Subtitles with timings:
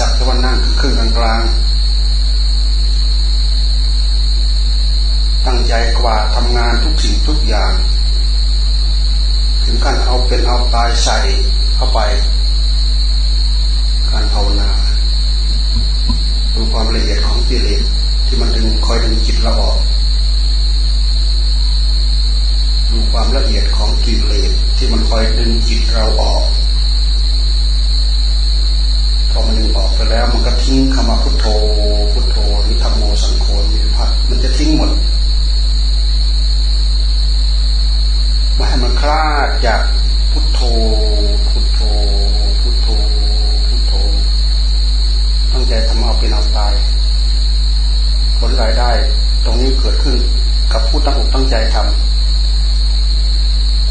[0.00, 1.42] สักแต่ว่านั่งครึ่งกลาง
[5.46, 7.72] ตั้งใจกว่าทำงานทุกสิ่งทุกอย่าง
[9.64, 11.18] ถึงขั้นเอาเป็นเอาตายใส่
[11.76, 12.00] เข้าไป
[14.10, 14.70] การภาวนา
[16.54, 17.82] ดูความละเอียดของกิเลส
[18.26, 19.78] ที่มันดึงคอยดึงจิตเราออก
[22.90, 26.44] ดูความละเอียดของกิเลสที่มันคอยดึงจิตเราออก
[29.30, 31.46] พอมันดึงออกไปแล้ว มันก็ทิ้งคำว่าพุทโธ
[32.12, 34.90] พุทโธหรือธรรมโมสังโฆมีพัดมันจะทิ้งหมด
[38.54, 39.80] ไม่ให้มันคลาดจาก
[40.32, 40.60] พุทโธ
[41.48, 41.80] พุทโธ
[42.60, 42.88] พุทโธ
[43.68, 43.92] พุทโธ
[45.52, 46.72] ตั้งใจทำเอาเป็นเอาตาย
[48.38, 48.90] ผลรายได้
[49.44, 50.16] ตรงนี้เกิดขึ้น
[50.72, 51.96] กับผู้ตั้งอกตั้งใจทำ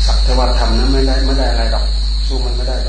[0.06, 1.86] สักแต่ว่าทำนั้นไม่ได้ไม่ได้อะไรหรอก
[2.28, 2.89] สู้มันไม่ได้หร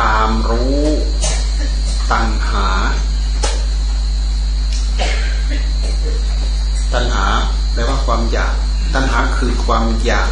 [0.00, 0.84] ตามรู้
[2.10, 2.68] ตัณหา
[6.92, 7.26] ตัณหา
[7.72, 8.54] แปลว่าความอยาก
[8.94, 10.30] ตัณหาคือความอยาก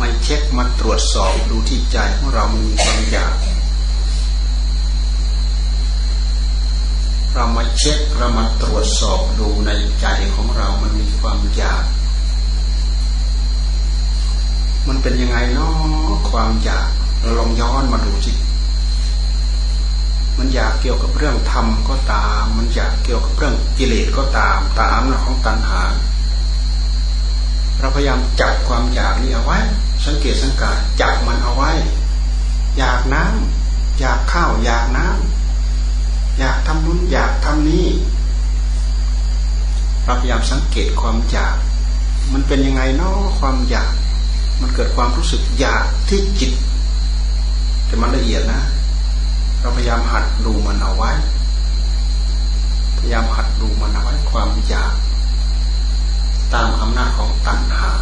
[0.00, 3.36] มาเช็คมาตรวจสอบดูที่ใจของเรามีความอยาก
[7.34, 11.84] เรามาเช็คเรามาตรวจสอบดูในใจของเรามันมีความอยาก
[14.88, 18.32] มันเป็นยังไงเนาะความอยากเราลองย้อนมาดูสิ
[20.38, 25.82] มันอยากเกี่ยวกับเรื่องธรรมก็ตาม มันอยากเกี่ยวกับเรื่องกิเลสก็ตาม ตามหลักของตัณหา
[27.78, 29.58] เราพยายามจับความอยากนี้เอาไว้
[30.06, 31.72] สังเกตสังกาจับมันเอาไว้
[32.78, 37.86] อยากน้ำอยากข้าวอยากน้ำอยากทำนู้นอยากทำนี้
[40.04, 41.56] เราพยายามสังเกตความอยาก
[42.32, 43.92] มันเป็นยังไงเนาะความอยาก
[44.60, 46.52] มันเกิดความรู้สึกอยากที่จิต
[47.86, 48.62] แต่มันละเอียดนะ
[49.60, 51.10] เราพยายามหัดดูมันเอาไว้
[52.98, 54.94] พยายามหัดดูมันเอาไว้ความอยาก
[56.54, 57.92] ตามอำนาจของตัณหา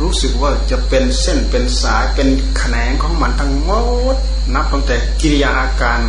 [0.00, 3.70] รู้สึกว่าจะเป็นเส้นเป็นสายเป็นแขนงของมันทั้งหม
[4.14, 4.16] ด
[4.54, 6.00] นับตั้งแต่กิริยาอาการ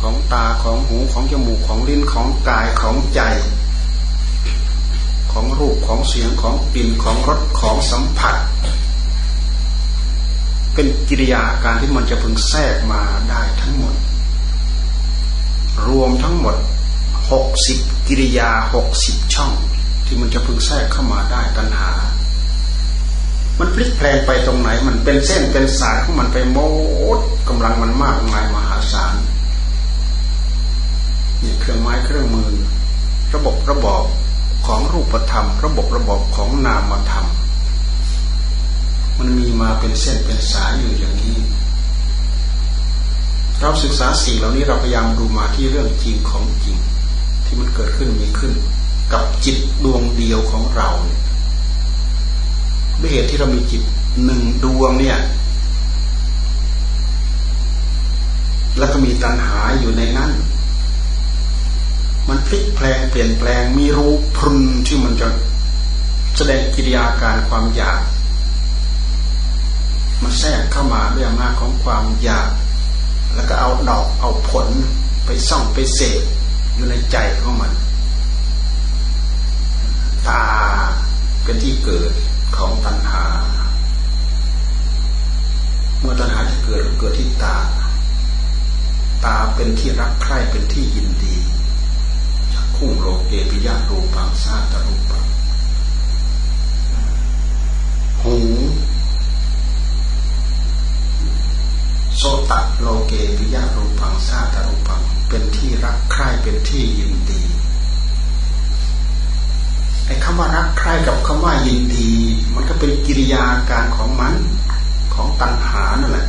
[0.00, 3.20] ของตาของหูของจมูกของลิ้นของกายของใจ
[5.34, 8.36] ของรูปของเสียงของกลิ่นของรสของสัมผัส
[10.74, 13.94] เป็นกิริยาอาการที่มันจะพึงแทรกมาได้ทั้งหมด
[15.88, 16.56] รวมทั้งหมด
[17.30, 17.78] หกสิบ
[18.08, 19.52] กิริยาหกสิบช่อง
[20.06, 21.90] ที่มันจะพึงแทรกเข้ามาได้ตัณหา
[23.58, 26.58] มันพลิกแปลงไปตรงไหน มันเป็นเส้นเป็นสายของมันไปโม
[27.16, 27.18] ด
[27.48, 29.14] กำลังมันมากมายมหาศาล
[31.42, 32.50] นี่เครื่องไม้เครื่องมือ
[33.34, 34.04] ระบบระบอบ
[34.66, 37.26] ของรูปธรรม ระบบระบบของนามธรรม
[39.18, 41.38] มันมีมาเป็นเส้นเป็นสายอยู่อย่างนี้
[43.60, 46.76] เราศึกษาสิ่งเหล่านี้เราพยายามดูมาที่เรื่องจริงของจริง
[47.44, 48.52] ที่มันเกิดขึ้นมีขึ้น
[49.12, 50.88] กับจิตดวงเดียวของเรา
[53.00, 53.82] ด้วยเหตุที่เรามีจิต
[54.24, 55.18] หนึ่งดวงเนี่ย
[58.78, 60.30] แล้วก็มีตัณหาอยู่ในนั้น
[62.28, 65.28] มันพลิกแปลงเปลี่ยนแปลงมีรูพรุนที่มันจะ
[66.36, 68.00] แสดงกิริยาการความอยาก
[70.22, 72.50] มันแทรกเข้ามาด้วยอำนาจของความอยาก
[73.34, 74.68] แล้วก็เอาดอกเอาผล
[75.26, 76.22] ไปส่องไปเสพ
[76.74, 77.72] อยู่ในใจของมัน
[80.28, 80.44] ตา
[81.42, 82.12] เป็นที่เกิด
[82.56, 83.24] ของตัณหา
[86.00, 87.56] เมื่อตัณหาจะเกิดเกิดที่ตา
[89.24, 91.36] ตาเป็นที่รักใคร่เป็นที่ยินดี
[92.76, 95.24] คู่โลเกปิยารูปังซาตรูปัง
[98.22, 98.36] หู
[102.16, 107.42] โสตโลเกปิยารูปังซาตรูปัง เป็นที่รักใคร่เป็นที่ยินดี
[110.06, 112.10] ไอ้คำว่ารักใคร่กับคำว่ายินดี
[112.54, 114.34] มันก็เป็นกิริยาการของมัน
[115.14, 116.28] ของตัณหานั่นแหละ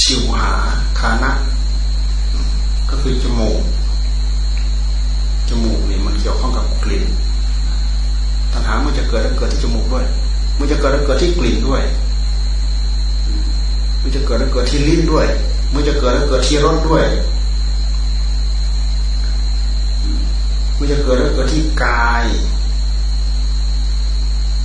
[0.00, 0.52] ชิวหา
[0.98, 1.32] คานะ
[2.90, 3.60] ก็คือจมูก
[5.48, 7.04] จมูกนี่มันเกี่ยวข้องกับกลิ่น
[8.52, 10.04] ตัณหาเมื่อจะเกิดแล้วเกิดที่จมูกด้วย
[10.58, 11.82] มันจะเกิดแล้วเกิดที่กลิ่นด้วย
[14.02, 15.26] มันจะเกิดแล้วเกิดที่ลิ้นด้วย
[15.74, 17.04] มันจะเกิดแล้วเกิดที่รสด้วย
[20.78, 22.24] มันจะเกิดแล้วเกิดที่กาย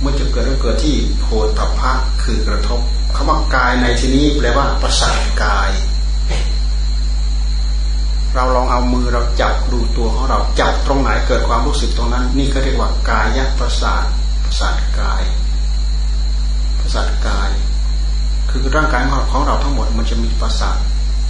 [0.04, 1.26] มันจะเกิดแล้วเกิดที่โพ
[1.58, 1.92] ธพะ
[2.22, 2.80] คือกระทบ
[3.22, 5.70] คำว่ากายในที่นี้แปลว่าประสาทกาย
[8.34, 14.04] เราลองเอามือเราจับดูตัวของเราจับตรงไหนเกิดความรู้สึกตรงนั้น นี่ก็เรียกว่ากายยัประสาท
[14.44, 15.22] ประสาทกาย
[16.78, 17.50] ประสาทกาย
[18.50, 19.02] คือร่างกาย
[19.32, 20.78] ของเราทั้งหมดมันจะมีประสาท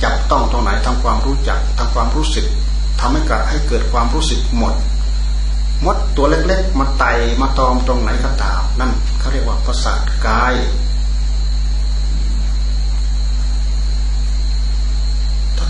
[0.02, 2.46] จับต้องตรงไหนทำความรู้จักทำความรู้สึก
[3.00, 4.74] ทำให้เกิดให้เกิดความรู้สึกหมด
[5.84, 7.04] มดตัวเล็กๆมาไต
[7.40, 10.54] มาตอมตรงไหนก็ตามนั่นเขาเรียกว่าประสาทกาย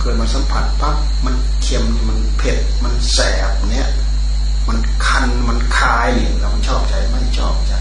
[0.03, 3.19] เกิดมันสัมผัสปั๊บมันเค็มมันเผ็ดมันแส
[3.49, 3.89] บเนี้ย
[4.69, 7.73] มันคันมันคายเนี่ยเราชอบใจไม่ชอบใจ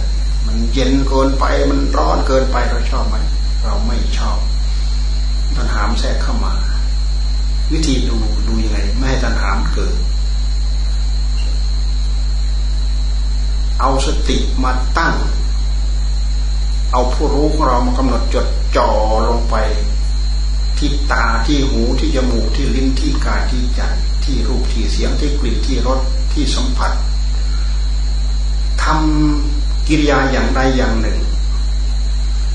[0.47, 3.17] มันเย็นเกินไปมันร้อนเกินไปเราชอบไหม
[3.65, 4.37] เราไม่ชอบ
[5.55, 6.53] ตัณหามแทรกเข้ามา
[7.71, 9.95] วิธีดูดูยังไงไม่ให้ตัณหามเกิด
[13.79, 15.15] เอาสติมาตั้ง
[16.91, 18.47] เอาผู้รู้ของเรามากำหนดจด
[18.77, 18.89] จ่อ
[19.29, 19.55] ลงไป
[20.81, 23.81] ที่ตาที่หูที่จมูกที่ลิ้นที่กายที่ใจ
[24.23, 25.99] ที่รูปที่เสียงที่กลิ่นที่รส
[26.33, 26.91] ที่สัมผัส
[28.83, 31.17] ทำกิริยาอย่างใดอย่างหนึ่ง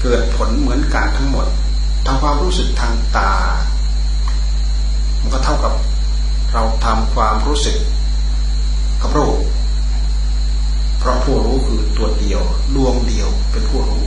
[0.01, 1.47] เกิดผลเหมือนกันทั้งหมด
[2.07, 3.33] ทำความรู้สึกทางตา
[5.21, 5.73] มันก็เท่ากับ
[6.53, 7.77] เราทำความรู้สึก
[9.03, 9.39] กับรูป
[10.99, 12.41] เพราะผู้รู้คือตัวเดียว
[12.75, 14.07] ดวงเดียวเป็นผู้รู้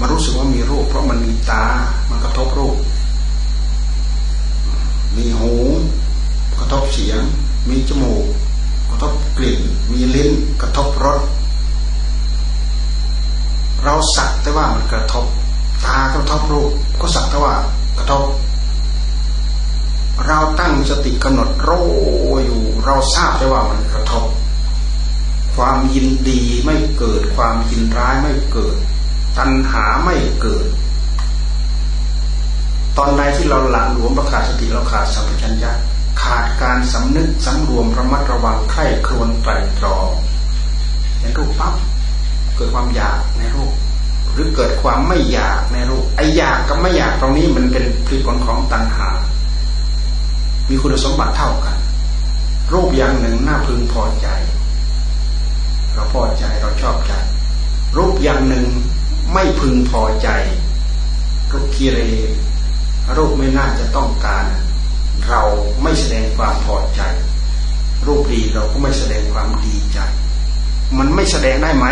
[0.00, 1.64] มันรู้สึกว่ามีรูป เพราะมันมีตา
[2.10, 2.76] มันกระทบรูป
[5.16, 5.52] มีหู
[6.58, 7.20] กระทบเสียง
[7.68, 8.24] มีจมูก
[8.90, 9.60] กระทบกลิ่น
[9.92, 10.30] มีลิ้น
[10.60, 11.20] กระทบรส
[13.82, 15.26] เราสักแต่ว่ามันกระทบ
[15.84, 17.54] ตากระทบรูป ก็สักแต่ว่า
[17.98, 18.24] กระทบ
[20.26, 21.86] เราตั้งสติกำหนดรู้
[22.44, 24.26] อยู่ เราทราบแต่ว่ามันกระทบ
[25.56, 28.76] ความยินดีไม่เกิด ความยินร้ายไม่เกิด
[29.38, 30.66] ตัณหาไม่เกิด
[32.98, 35.72] ตอนใดที่เราหลังหลวมประกาศสติเราขาดสัมปชัญญะ
[36.22, 40.08] ขาดการสำนึกสำรวมระมัดระวังไข้ครวนไตรตรอง
[41.20, 41.74] ในรูปปั๊บ
[42.56, 43.72] เกิดความอยากในรูป
[44.32, 49.08] หรือเกิดความไม่อยากในรูปไออยากกับไม่อยากตรงนี้มันเป็นผลผลของตัณหา
[50.68, 51.76] มีคุณสมบัติเท่ากัน
[52.72, 54.28] รูปอย่างหนึ่งน่าพึงพอใจ
[55.94, 57.12] เราพอใจเราชอบใจ
[57.96, 58.66] รูปอย่างหนึ่ง
[59.32, 60.28] ไม่พึงพอใจ
[61.52, 61.98] รูปกีเร
[63.16, 64.46] รูปไม่น่าจะต้องการ
[65.28, 65.42] เรา
[65.82, 67.02] ไม่แสดงความพอใจ
[68.06, 69.98] รูปดีเราก็ไม่แสดงความดีใจ
[70.98, 71.86] มันไม่แสดงได้ไหม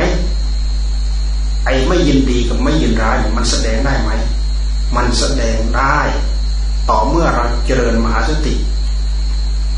[1.64, 4.10] ไอ้ไม่ยินดีกับไม่ยินร้ายมันแสดงได้ไหม
[4.96, 5.98] มันแสดงได้
[6.88, 8.54] ต่อเมื่อเราเจริญมหาสติ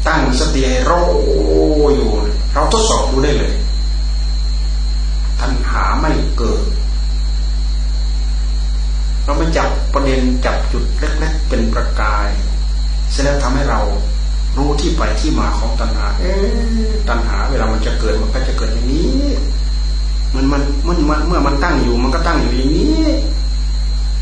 [0.06, 0.93] ตั้งสติให้โร
[1.94, 2.11] อยู่
[2.53, 3.55] เราทดสอบดูได้เลย
[5.41, 6.62] ตัณหาไม่เกิด
[9.25, 12.29] เราไม่จับประเด็นจับจุดเล็กๆเป็นประกาย
[13.11, 13.81] เสร็จแล้วทำให้เรา
[14.59, 16.33] รู้ที่ไปที่มาของตัณหา เอ๊
[17.09, 19.23] ตัณหา เวลามันจะเกิดมันก็จะเกิดอย่างนี้
[20.35, 23.05] มันมันมันเมื่อมันตั้งอยู่ มันก็ตั้งอยู่อย่างนี้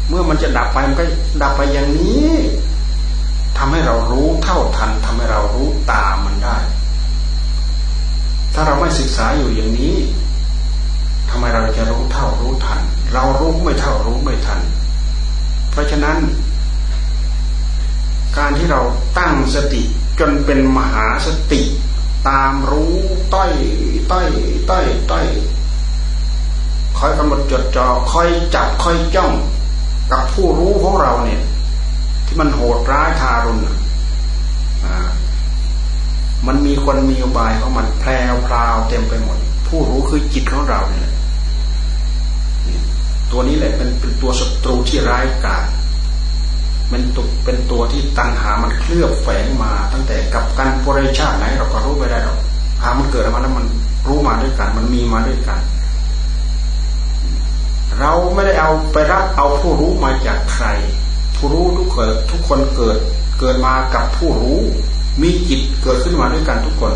[0.09, 1.05] เมื่อมันจะดับไปมันก็
[1.43, 2.29] ดับไปอย่างนี้
[3.59, 6.59] ทำให้เรารู้เท่าทันทำให้เรารู้ตามมันได้
[8.55, 9.97] ถ้าเราไม่ศึกษาอยู่อย่างนี้
[11.31, 12.81] ทำไมเราจะรู้เท่ารู้ทัน
[13.15, 14.61] เรารู้ไม่เท่ารู้ไม่ทัน
[15.71, 16.19] เพราะฉะนั้น
[18.39, 18.81] การที่เรา
[19.19, 19.83] ตั้งสติ
[20.21, 21.63] จนเป็นมหาสติ
[22.29, 22.95] ตามรู้
[23.35, 23.53] ต้อย
[24.13, 24.29] ต้อย
[24.71, 25.27] ต้อยต้อย
[26.99, 29.33] คอยกำหนดจดจอ่อคอยจับคอยจ้อง
[30.13, 31.41] กับผู้รู้ของเราเนี่ย
[32.27, 33.61] ที่มันโหดร้ายทารุณ
[36.47, 41.10] มันมีคนมีอุบายของมันแพรวพราวเต็มไปหมด ผู้รู้คือจิตของเราเนี่ย
[43.33, 45.67] ตัวนี้แหละเป็นเป็นตัวศัตรูที่ร้ายกาจ
[46.93, 52.39] มันตุกเป็นตัวที่ตัณหามันเคลือบแฝงมาตั้งแต่กับการปริชาติไหนเราก็รู้ไม่ได้หรอก
[52.83, 53.67] หามันเกิดมาแล้วมัน
[54.07, 55.61] รู้มาด้วยกัน มันมีมาด้วยกัน
[57.99, 60.67] เราไม่ได้เอาไปรับเอาผู้รู้มาจากใคร
[61.37, 62.97] ผู้รู้ทุกคนทุกคนเกิด
[63.41, 64.59] เกิดมากับผู้รู้
[65.23, 66.93] มีจิตเกิดขึ้นมาด้วยกันทุกคน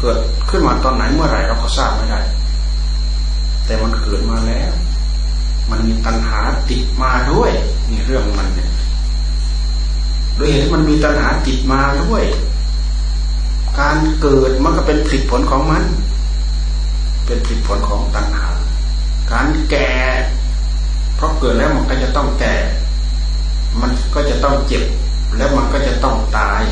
[0.00, 0.18] เกิด
[0.50, 2.20] ขึ้นมาตอนไหนเมื่อไหร่เราก็ทราบไม่ได้
[3.66, 4.72] แต่มันเกิดมาแล้ว
[5.70, 6.38] มันมีตัณหา
[6.70, 7.50] ติดมาด้วย
[7.90, 8.70] นี่เรื่องมันเนี่ย
[10.36, 12.24] โดยเหตุมันมีตัณหาติดมาด้วย
[13.80, 15.84] การเกิดมันก็เป็นผลผลของมัน
[17.26, 18.46] เป็นผลผลของตัณหา
[19.32, 19.90] การแก่
[21.16, 22.54] เพราะเกิดแล้วมันก็จะต้องแก่
[23.80, 24.84] มันก็จะต้องเจ็บ
[25.36, 26.62] แล้วมันก็จะต้องตาย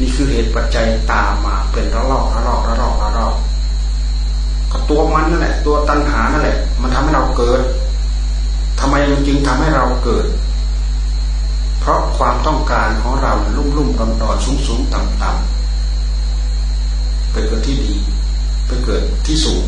[0.00, 3.47] นี่คือเหตุปัจจัยตามมาเป็นระลอกระลอกระลอกระลอกก็
[4.90, 7.60] ตัวมันนั่นแหละ ตัวตัณหานั่นแหละ มันทำให้เราเกิด
[8.80, 10.26] ทำไมมันจึงทำให้เราเกิด
[11.80, 17.94] เพราะความต้องการของเราลุ่มลุ่มดอนดอนสูงสูงต่ำต่ำไปเกิดที่ดี
[18.66, 19.64] ไปเกิดที่สูง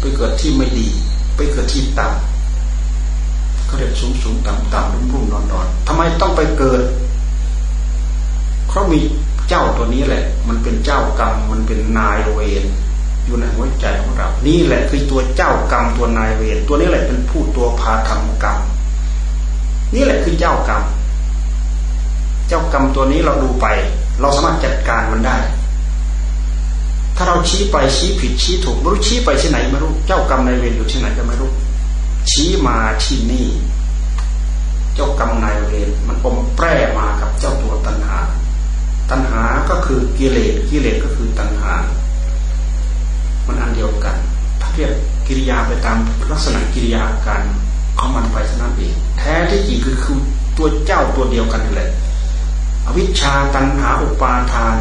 [0.00, 0.88] ไปเกิดที่ไม่ดี
[1.36, 6.82] ไปเกิดที่ต่ำก็เรียกสูงสูงต่ำต่ำรุ่มรุ่มดอนดอนทำไมต้องไปเกิด
[8.68, 8.98] เพราะมี
[9.48, 12.64] เจ้าตัวนี้แหละ มันเป็นเจ้ากรรม มันเป็นนายเวร
[13.24, 18.58] อยู่ในหัวใจของเรา นี่แหละคือตัวเจ้ากรรมตัวนายเวรตัวนี้แหละเป็นผู้ตัวพาทำกรรม
[19.94, 20.82] นี่แหละคือเจ้ากรรม
[22.48, 23.66] เจ้ากรรมตัวนี้เราดูไป
[24.20, 25.38] เราสามารถจัดการมันได้
[27.16, 31.50] ถ้าเราชี้ไปชี้ผิดชี้ถูกไม่รู้ชี้ไปที่ไหนไม่รู้เจ้ากรรมนายเวรอยู่ที่ไหนก็ไม่รู้
[32.30, 33.48] ชี้มาที่นี่
[34.94, 36.66] เจ้ากรรมนายเวรมันอมแปร
[36.98, 38.18] มากับเจ้าตัวตัณหา
[39.10, 41.72] ตัณหาก็คือกิเลสกิเลสก็คือตัณหา
[45.34, 45.98] กิริยาไปตาม
[46.30, 47.42] ลักษณะกิริยาการ
[47.98, 50.18] ของมันไปเท่านั้นเองแท้ที่จริงคือคือ
[50.56, 51.90] ตัวเจ้าตัวเดียวกันเลย
[52.86, 54.76] อวิชชาตันหาอุปาทาน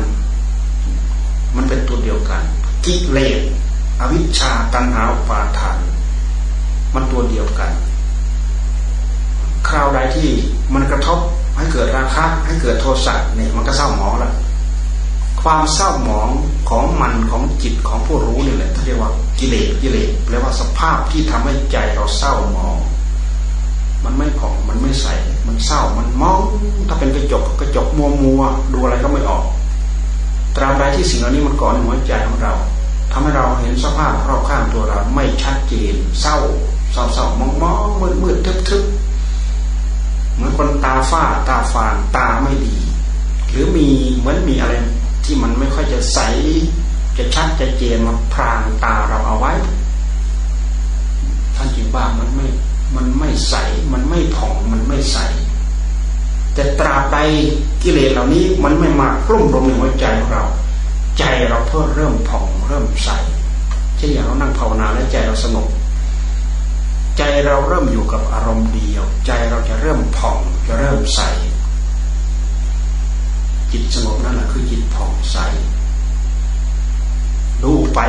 [1.56, 2.42] มันเป็นตัวเดียวกัน
[2.86, 3.42] กิเลส
[4.02, 5.78] อวิชชาตันหาอุปาทาน
[6.94, 7.72] มันตัวเดียวกัน
[9.68, 10.30] คราวใดที่
[10.74, 11.20] มันกระทบ
[11.58, 14.34] ให้เกิดราคะให้เกิดโทสะเนี่ยมันก็เศร้าหมองแล้ว
[15.44, 16.30] ความเศร้าหมอง
[16.70, 22.78] ของมันของจิตของผู้รู้นี่แหละที่เรียกว่ากิเลสกิเลสแปลว่าสภาพที่ทำให้ใจเราเศร้าหมอง
[24.04, 25.08] มันไม่ผ่องมันไม่ใส
[25.48, 26.40] มันเศร้ามันมอง
[26.88, 28.42] ถ้าเป็นกระจกกระจกมัวมัว
[28.74, 29.44] ดูอะไรก็ไม่ออก
[30.56, 32.54] ตราบใดที่สิ่งเหล่านี้มันก่อนหัวใจของเรา
[33.12, 36.38] ทำให้เราเห็นสภาพรอบข้างตัวเราไม่ชัดเจน เศร้า
[36.94, 38.84] เศร้าเศร้ามองมองมืดมืดทึบทึบ
[40.36, 42.76] เหมือนคนตาฝ้าตาฟางตาไม่ดี
[43.52, 44.74] หรือมีเหมือนมีอะไร
[45.26, 46.20] ที่มันไม่ค่อยจะใส
[47.18, 49.54] จะชัดจะเจนมาพรางตาเราเอาไว้
[51.56, 52.48] ท่านจึงว่ามันไม่
[52.96, 53.56] มันไม่ใส
[53.94, 55.18] มันไม่ผ่องมันไม่ใส
[56.54, 57.18] แต่ตราบใด
[57.84, 60.46] กิเลสเหล่านี้มันไม่มากลุ่มรวมในหัวใจของเรา
[61.18, 63.10] ใจเราเพิ่มเริ่มผ่องเริ่มใส
[63.98, 65.68] เช่นอย่างเรานั่งภาวนาแล้วใจเราสงบ
[67.18, 71.22] ใจเราเริ่มอยู่กับอารมณ์เดียว ใจเราจะเริ่มผ่องจะเริ่มใส
[73.74, 75.38] จิตสงบนั่นแหละคือจิตผ่องใส
[77.64, 78.00] ดูไป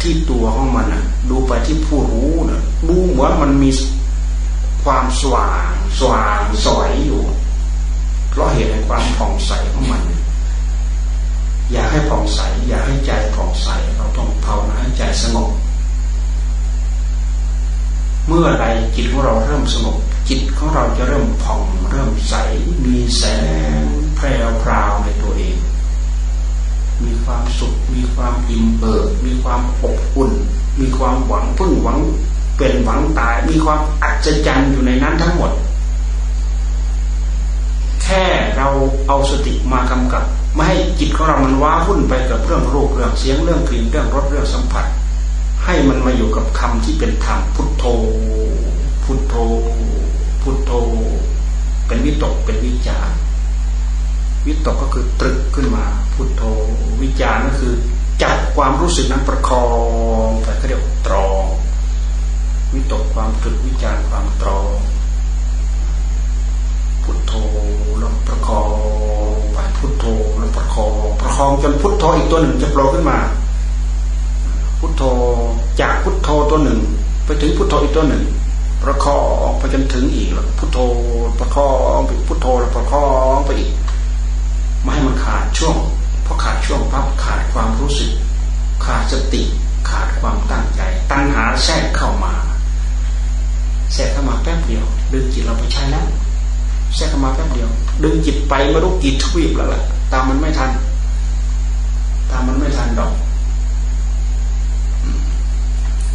[0.00, 3.70] ที่ตัวของมันนะดูไปที่ผู้รู้นะดูเหมือนมันมี
[4.84, 7.22] ความสว่างสว่างสวยอยู่
[8.30, 10.02] เพราะเหตุแห่งความผ่องใสของมัน
[11.72, 15.50] อยากให้ผ่องใส อยากให้ใจผ่องใส เราต้องภาวนาให้ใจสงบ
[18.26, 19.96] เมื่อใดจิตของเราเริ่มสงบ
[20.28, 22.34] จิตของเราจะเริ่มผ่องเริ่มใส
[22.84, 23.24] มีแส
[23.80, 23.82] ง
[24.18, 25.56] แพรวพราวในตัวเอง
[27.04, 30.32] มีความสุข มีความอิ่มเอิบมีความอบอุ่น
[30.80, 31.98] มีความหวังพึ่งหวัง
[32.58, 35.52] เป็นหวังตาย มีความอัศจรรย์อยู่ในนั้นทั้งหมด
[38.02, 38.24] แค่
[38.56, 38.68] เรา
[39.08, 44.86] เอาสติมากำกับ ไม่ให้จิตของเรามันว้าวุ่นไปกับเรื่องรูปเรื่องเสียงเรื่องกลิ่นเรื่องรสเรื่องสัมผัส
[45.64, 47.84] ให้มันมาอยู่กับคำที่เป็นธรรมพุทโธ
[49.04, 49.34] พุทโธ
[50.42, 50.72] พุทโธ
[51.86, 53.10] เป็นวิตกเป็นวิจาร
[54.48, 56.42] วิตกก็คือตรึกขึ้นมาพุทโธ
[57.02, 57.74] วิจารก็คือ
[58.22, 59.64] จับความรู้สึกนั้นประคอ
[60.26, 61.44] งไปเขาเรียกตรอง
[62.74, 64.76] วิตกความตรึกวิจารความตรอง
[67.04, 67.32] พุทโธ
[67.98, 70.04] แล้วประคองไปพุทโธ
[70.38, 73.18] แล้วประคองประคองจนพุทโธอีกตัวหนึ่งจะโผล่ขึ้นมา
[74.80, 75.02] พุทโธ
[75.80, 76.80] จากพุทโธตัวหนึ่ง
[77.24, 78.24] ไปถึงพุทโธอีกตัวหนึ่ง
[78.82, 80.78] ประคองไปจนถึงอีกแล้วพุทโธ
[81.38, 83.70] ประคองไปพุทโธแล้วประคองไปอีก
[84.88, 85.76] ไม่ให้มันขาดช่วง
[86.22, 88.10] เพราะขาดช่วงปั๊บขาดความรู้สึก
[88.84, 89.42] ขาดสติ
[89.90, 90.80] ขาดความตั้งใจ
[91.10, 92.32] ตั้งหาแทรกเข้ามา
[93.94, 96.06] แทรกเข้ามาแป๊บเดียว ดึงจิตเราไปใช้แล้ว
[96.94, 97.68] แทรกเข้ามาแป๊บเดียว
[98.04, 100.70] ดึงจิตไปไม่รู้กี่ทวีปแล้วแหละตามมันไม่ทัน
[102.30, 103.12] ตามมันไม่ทันดอก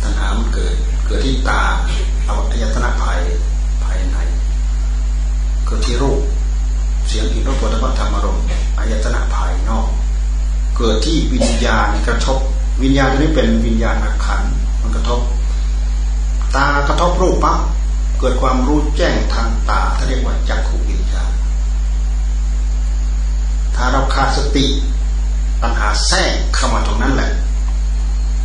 [0.01, 0.75] ตัณหามันเกิด
[1.06, 1.62] เกิดที่ตา
[2.25, 3.20] เอาอายตนะภาย
[3.84, 4.18] ภายใน
[5.65, 6.20] เกิดที่รูป
[7.08, 9.87] เสียงอินทรปฐมธรรมารมณ์ายตนะภายนอก
[10.77, 12.39] เกิดที่วิญญาณกระทบ
[12.81, 14.41] วิญญาณนี้เป็นวิญญาณขัน
[14.81, 15.21] มันกระทบ
[16.55, 17.59] ตากระทบรูปปั๊บ
[18.19, 21.31] เกิดความรู้แจ้งทางตาถ้าเรียกว่าจักขุวิญญาณ
[23.75, 24.67] ถ้าเราขาดสติ
[25.61, 27.31] ปัญหาแทรกเข้ามาตรงนั้นแหละ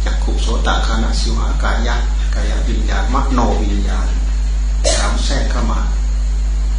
[0.04, 1.96] จักขุโสตคานาสิวากายะ
[2.34, 4.08] กายวิญญาณมโนวิญญาณ
[4.94, 5.80] สามแทรกเข้ามา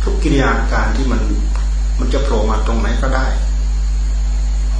[0.03, 1.21] ทุกกิริยาการที่มัน
[1.99, 3.25] มันจะโผล่มาตรงไหนก็ได้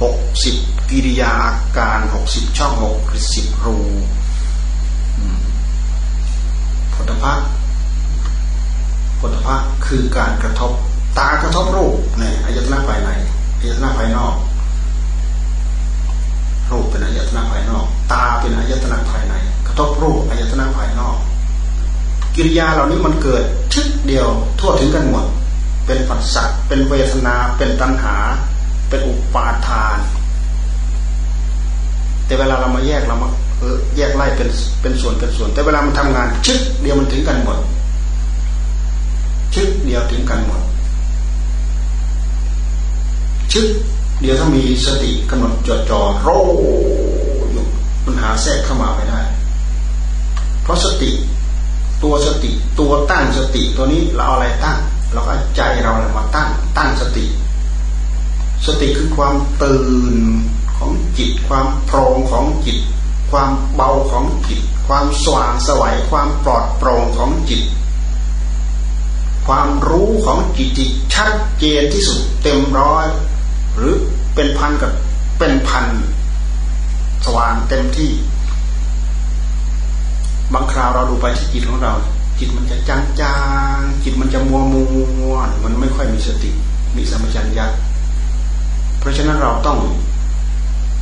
[0.02, 0.56] หกสิบ
[0.90, 2.96] กิริยาอาการหกสิบช่องหก
[3.34, 3.78] สิบรู
[6.94, 7.34] ผลพะ
[9.20, 10.72] ผลพะคือการกระทบ
[11.18, 13.10] ตากระทบรูปเนี่ยอายตนะภายใน
[13.58, 14.34] อายตนะภายนอก
[16.70, 19.34] รูปเป็นอายตนะภายนอก ตาเป็นอายตนะภายใน
[19.66, 21.16] กระทบรูปอายตนะภายนอก
[22.34, 23.42] กิริยาเหล่านี้มันเกิด
[23.74, 24.26] ชึกเดียว
[24.60, 25.24] ทั่วถึงกันหมด
[25.86, 28.16] เป็นปัสสัเป็นเวทนาเป็นตัณหา
[28.90, 29.98] เป็นอุปาทาน
[32.26, 33.28] แต่เวลาเรามาแยกเรามา
[33.58, 34.48] เออแยกไล่เป็น
[34.82, 37.58] เป็นส่วนเป็นส่วน แต่เวลามันทำงาน ชึกเดียวมันถึงกันหมด
[39.54, 40.60] ชึกเดียวถึงกันหมด
[43.52, 43.66] ชึก
[44.20, 46.28] เดียวถ้ามีสติกำหนดจดจ่อโร
[47.52, 47.64] อยู่
[48.04, 49.20] มันหาแทรกเข้ามาไม่ได้
[50.62, 51.10] เพราะสติ
[52.02, 54.78] ตัวสติ ตัวตั้งสติ ตัวนี้เราเอาอะไรตั้ง
[55.12, 57.24] เราก็ใจเราเลยมาตั้ง ตั้งสติ
[58.80, 60.14] ติคือความตื่น
[60.76, 62.78] ของจิต ความโปร่งของจิต
[63.30, 67.62] ความเบาของจิต ความสว่างสวัยความปลอดโปร่งของจิต
[69.46, 73.06] ความรู้ของจิตที่ชัดเจนที่สุดเต็มร้อย
[73.76, 73.94] หรือ
[74.34, 74.92] เป็นพันกับ
[75.38, 75.86] เป็นพัน
[77.24, 78.10] สว่างเต็มที่
[80.52, 81.92] บางคราวเราดูไปที่จิตของเรา
[82.38, 83.38] จิตมันจะจางจา
[83.78, 84.82] งจิตมันจะมัวมั
[85.30, 86.50] วมันไม่ค่อยมีสติ
[86.96, 87.66] มีสมัชัญญะ
[89.00, 89.78] เพราะฉะนั้นเราต้อง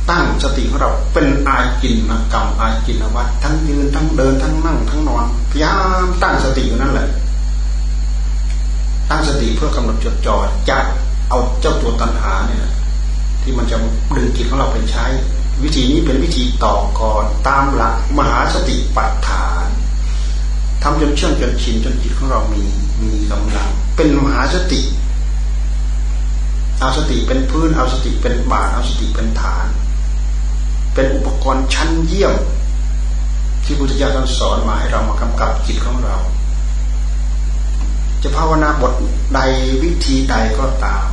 [0.09, 7.07] ตั้งสติของเราเป็นอาจินกรรมอาจินวัตทั้งยืนทั้งเดินทั้งนั่งทั้งนอนพยายามตั้งสติอยู่นั่นแหละ
[9.09, 10.35] ตั้งสติเพื่อกำหนดจดจ่อ
[10.69, 10.85] จัด
[11.29, 12.69] เอาเจ้าตัวตัณหาเนี่ย
[13.41, 13.77] ที่มันจะ
[14.15, 15.05] ดึงจิตของเราไปใช้
[15.63, 19.65] วิธีนี้เป็นวิธีต่อก่อนตามหลักมหาสติปัฏฐาน
[20.83, 22.61] ทำจนเชื่องจนชินจนจิตของเรามี
[23.01, 24.81] มีกำลังเป็นมหาสติ
[26.79, 29.67] เอาสติเป็นพื้น เอาสติเป็นบาทเอาสติเป็นฐาน
[30.93, 32.33] เป็นอุปกรณ์ชั้นเยี่ยม
[33.63, 36.17] ที่พุทธเจ้าท่านสอนมาให้เรามากำกับจิตของเรา
[38.21, 38.93] จะภาวนาบท
[39.33, 39.39] ใด
[39.83, 41.07] วิธีใดก็ตาม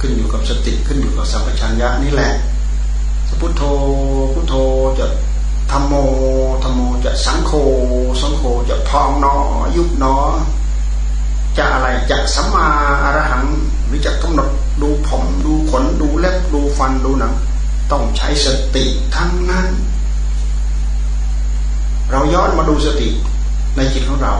[0.00, 2.32] ขึ้นอยู่กับสติขึ้นอยู่กับสัมปชัญญะนี่แหละ
[3.28, 3.62] จะพุทโธ
[4.34, 4.54] พุทโธ
[4.98, 5.06] จะ
[5.70, 5.94] ธรรมโม
[6.62, 7.52] ธรรมโมจะสังโฆ
[8.20, 9.36] สังโฆจะพองนอ
[9.76, 10.16] ยุบนอ
[11.56, 12.66] จะอะไรจะสัมมา
[13.04, 13.44] อรหัง
[13.90, 14.48] หรือจะกำหนด
[14.82, 17.34] ดูผมดูขนดูเล็บดูฟันดูหนัง
[17.90, 18.84] ต้องใช้สติ
[19.16, 19.68] ทั้งนั้น
[22.10, 23.08] เราย้อนมาดูสติ
[23.76, 24.34] ในจิตของเรา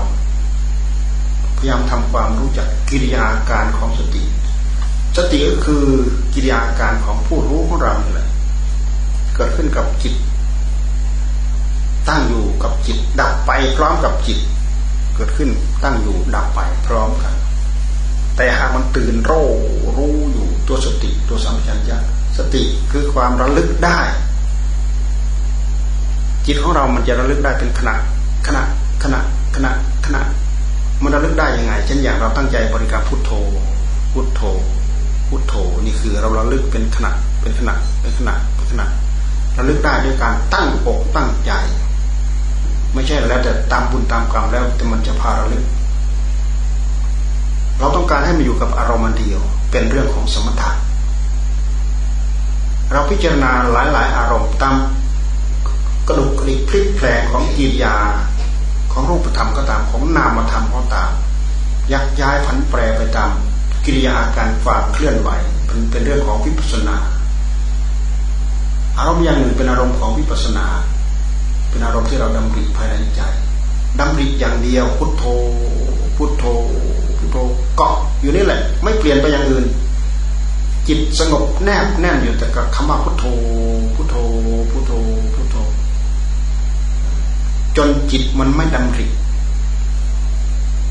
[1.56, 4.22] พยายามทำความรู้จักกิริยาการของสติ
[5.16, 5.84] สติก็คือ
[6.34, 8.28] กิริยาการของผู้รู้ของเรานี่แหละ
[9.36, 10.14] เกิดขึ้นกับจิต
[12.08, 14.38] ตั้งอยู่กับจิต ดับไปพร้อมกับจิต
[15.16, 15.50] เกิดขึ้น
[15.82, 17.34] ตั้งอยู่ดับไปพร้อมกัน
[18.40, 19.32] แต่หากมันตื่นโร
[19.96, 21.92] รู้อยู่ตัวสติตัวสัมผัสญ
[22.38, 23.98] สติคือความระลึกได้
[26.46, 27.94] จิตของเรามันจะระลึกได้เป็นขณะ
[28.46, 28.62] ขณะ
[29.02, 29.20] ขณะ
[29.56, 29.72] ขณะ
[30.06, 30.22] ขณะ
[31.02, 33.30] มันระลึกได้ยังไงเช่นอย่างเราตั้งใจบริกรรมพุทโธ
[34.12, 34.42] พุทโธ
[35.28, 38.86] พุทโธนี่คือเราระลึกเป็นขณะเป็นขณะเป็นขณะเป็นขณะ
[39.58, 41.52] ระลึกได้ด้วยการตั้งอกตั้งใจ
[42.94, 45.64] ไม่ใช่แล้วแต่ตามบุญตามกรรมแล้วแต่มันจะพาระลึก
[47.80, 49.40] เราต้องการให้มันอยู่กับอารมณ์เดียว
[49.70, 50.70] เป็นเรื่องของสมถะ
[52.92, 54.76] เราพิจารณาหลาย ๆ อารมณ์ตาม
[56.08, 57.96] กระดุกกระดิกพลิกแปลงของกิริยา
[58.92, 61.10] ของรูปธรรมก็ตามของนามธรรมก็ตาม
[61.92, 63.30] ยักย้ายผันแปรไปตาม
[63.84, 65.30] กิริยาอาการฝากเคลื่อนไหว
[65.66, 66.96] เป็นเป็นเรื่องของวิปัสนา
[68.98, 70.66] อารมณ์อย่างหนึ่งเป็นอารมณ์ของวิปัสนา
[71.70, 73.22] เป็นอารมณ์ที่เราดำริภายในใจ
[73.98, 75.24] ดำริอย่างเดียวพุทโธ
[76.16, 76.89] พุทโธพุทโธ
[77.80, 79.66] เกาะอยู่นี่แหละ ไม่เปลี่ยนไปอย่างอื่น
[80.88, 83.24] จิตสงบแนบแน่นอยู่แต่กับคำว่าพุทโธ
[83.94, 84.16] พุทโธ
[84.70, 84.92] พุทโธ
[85.34, 85.56] พุทโธ
[87.76, 89.06] จนจิตมันไม่ดำริ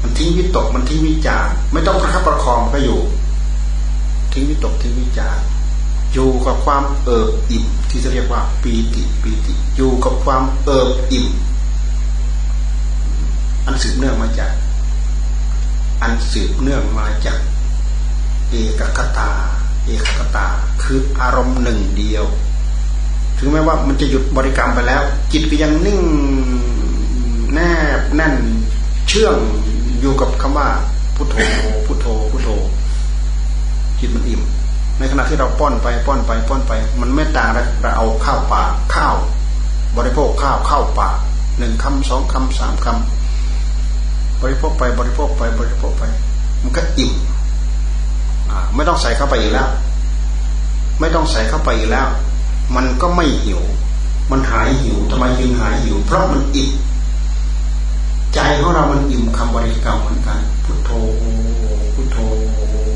[0.02, 2.99] มันทิ้งวิตกมันทิ้งวิจารไม่ต้องประคับประคองก็อยู่
[4.34, 5.39] ทิ้งวิตกทิ้งวิจาร
[6.13, 11.28] อยู่กับความเอิบอิ่มที่จะเรียกว่าปีติปีติ อยู่กับความเอิบอิ่ม
[13.65, 14.52] อันสืบเนื่องมาจาก
[16.01, 17.39] อันสืบเนื่องมาจาก
[18.49, 19.31] เอกคตา
[19.85, 20.47] เอกคตา
[20.83, 22.25] คืออารมณ์หนึ่งเดียว
[23.38, 26.01] ถึงแม้ว่ามันจะหยุดบริกรรมไปแล้ว จิตก็ยังนิ่ง
[27.53, 27.59] แน
[27.99, 28.35] บแน่น
[29.07, 29.35] เชื่อง
[29.99, 30.67] อยู่กับคำว่า
[31.15, 31.35] พุทโธ
[31.85, 32.49] พุทโธพุทโธ
[33.99, 34.41] จิตมันอิ่ม
[34.99, 37.49] ในขณะที่เราป้อนไปป้อนไปป้อนไป มันไม่ต่าง
[37.81, 39.15] เราเอาข้าวปากข้าว
[39.97, 41.17] บริโภคข้าวเข้าปาก
[41.57, 43.18] หนึ่งคำสองคำสามคำ
[44.41, 46.04] บริโภคไปบริโภคไปบริโภคไป
[46.62, 47.13] มันก็อิ่ม
[48.75, 49.69] ไม่ต้องใส่เข้าไปอีกแล้ว
[50.99, 52.08] ไม่ต้องใส่เข้าไปอีกแล้ว
[52.75, 53.62] มันก็ไม่หิว
[54.32, 56.71] มันหายหิวทำไมจึงหายหิว เพราะมันอิ่ม
[58.34, 60.91] ใจของเรามันอิ่มคำบริกรรมเหมือนกัน พุทโธ
[61.95, 62.17] พุทโธ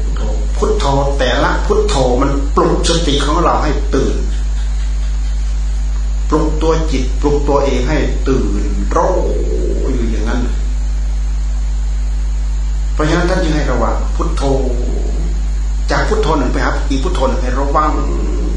[0.01, 0.21] พุทโธ
[0.58, 0.86] พุทโธ
[1.17, 4.15] แต่ละพุทโธมันปลุกสติของเราให้ตื่น
[6.29, 8.97] ปลุกตัวจิตปลุกตัวเองให้ตื่นโร
[9.93, 10.41] อยู่อย่างนั้น
[12.93, 14.43] เพราะฉะนั้นท่านจึงให้ระวังพุทโธ
[15.91, 17.91] จากพุทโธหนึ่งไปครับอีกพุทโธหนึ่งให้ระวัง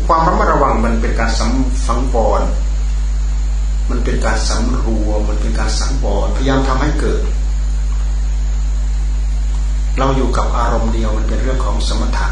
[0.07, 1.51] ความระมัดระวังมันเป็นการสัง
[1.87, 2.43] ฝังบอล
[3.91, 7.21] มันเป็นการสำรวมมันเป็นการสังวรพยายามทำให้เกิด
[9.99, 12.29] เราอยู่กับอารมณ์เดียวมันเป็นเรื่องของสมถะ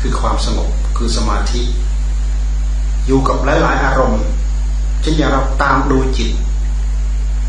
[0.00, 1.62] คือความสงบคือสมาธิ
[3.06, 4.22] อยู่กับหลาย ๆ อารมณ์
[5.00, 6.30] เช่นอย่างเราตามดูจิต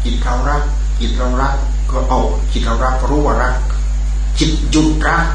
[0.04, 0.62] จิตเรารัก
[1.00, 1.56] จิตเรารัก
[1.92, 2.20] ก็เอา
[2.52, 3.56] จิตเรารักรู้ว่ารัก
[4.40, 5.26] จิตหยุดรัก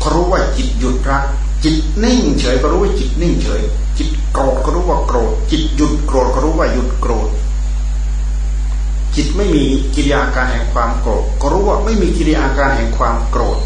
[0.00, 1.24] ก็รู้ว่าจิตหยุดรัก
[1.64, 3.62] จิตนิ่งเฉยก็รู้ว่าจิตนิ่งเฉย
[3.98, 7.28] จิตโกรธก็รู้ว่าโกรธ จิตหยุดโกรธก็รู้ว่าหยุดโกรธ
[9.16, 13.58] จิตไม่มีกิริยาการแห่งความโกรธก็รู้ว่าไม่มีกิริยาการแห่งความโกรธ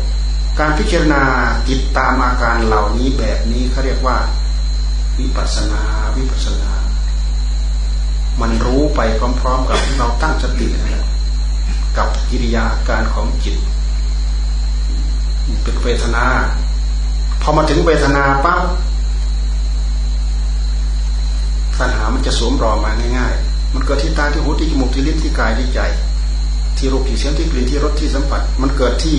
[0.59, 1.23] การพิจารณา
[1.69, 4.17] จิตตามอาการเหล่านี้แบบนี้เขาเรียกว่า
[5.19, 5.83] วิปัสนา
[6.17, 6.71] วิปัสนา
[8.41, 9.01] มันรู้ไป
[9.41, 11.07] พร้อม ๆ กับเราตั้งสตินะ
[11.99, 13.59] กับกิริยาการของจิต
[15.63, 16.25] เป็นเวทนา
[17.43, 18.63] พอมาถึงเวทนาปั๊บ
[21.79, 25.81] ตัณหามันจะสวมรอมาง่าย ๆ มันเกิดที่ตาที่หูที่จมูกที่ลิ้นที่กายที่ใจ
[26.77, 29.19] ที่รูปที่เสียงที่กลิ่นที่รสที่สัมผัส มันเกิดที่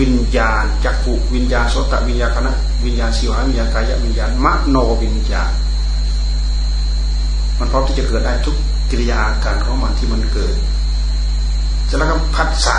[0.00, 2.52] วิญญาณจักขุวิญญาณโสตวิญญาณคณะ
[2.84, 5.50] วิญญาณสิวหาวิญญาณกายวิญญาณมโนวิญญาณ
[7.58, 8.56] มันพร้อมที่จะเกิดได้ทุก
[8.90, 10.54] กิริยาอาการของมันที่มันเกิด
[11.88, 12.76] จะแล้วก็ผัสสะ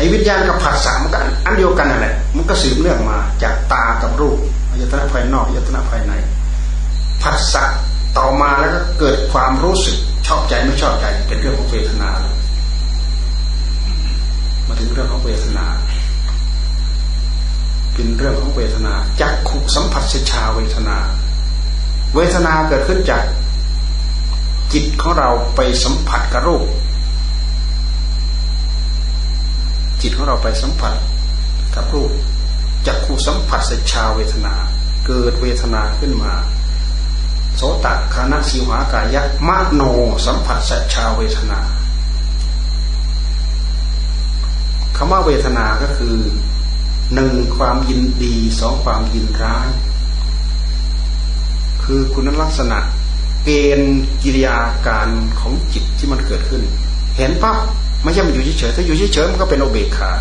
[0.00, 4.38] ไอ้วิญญาณกับผัสสะมันก็อันเดียวกันนั่นแหละ มันก็สืบเนื่องมาจากตากับรูป
[4.70, 6.12] อายตนะภายนอกอายตนะภายใน
[7.22, 7.64] ผัสสะ
[8.18, 12.34] ต่อมาแล้วก็เกิดความรู้สึกชอบใจไม่ชอบใจเป็นเรื่องของเวทนาแล้ว
[14.66, 15.66] มาถึงเรื่องของเวทนา
[17.94, 20.96] เป็นเรื่องของเวทนาจักขุสัมผัสชาเวทนา
[22.14, 23.24] เวทนาเกิดขึ้นจาก
[24.72, 26.64] จิตของเราไปสัมผัสกับรูป
[30.02, 30.94] จิตของเราไปสัมผัส
[31.74, 32.10] กับรูป
[32.86, 34.54] จักขุสัมผัสชาเวทนา
[35.06, 36.34] เกิดเวทนาขึ้นมา
[37.56, 39.82] โสตคานะสิวหากายะมโน
[40.26, 41.60] สัมผัสสัชาเวทนา
[44.96, 46.16] คำว่าเวทนาก็คือ
[47.14, 49.68] หนึ่งความยินดีสองความยินร้าย
[51.84, 52.78] คือคุณลักษณะ
[53.44, 55.08] เกณฑ์กิริยาการ
[55.40, 56.62] ของจิตที่มันเกิดขึ้น
[57.16, 57.56] เห็นปั๊บ
[58.02, 60.12] ไม่ใช่มันอยู่เฉยๆถ้าอยู่เฉยๆมันก็เป็นโอเบคา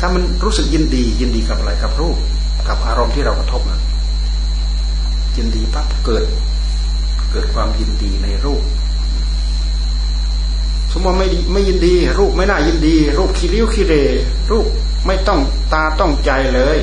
[0.00, 2.16] ถ้ามันรู้สึกยินดียินดีกับอะไรกับรูป
[2.68, 3.80] กับอารมณ์ที่เรากระทบนะ
[5.36, 6.24] ยินดีปั๊บเกิด
[7.32, 8.62] เกิดความยินดีในรูป
[10.92, 13.94] สมมติไม่ไม่ยินดี รูปไม่น่ายินดี รูปขี้ริ้วขี้เร
[14.50, 14.66] รูป
[15.06, 15.40] ไม่ต้อง
[15.72, 16.78] ตาต้องใจเลย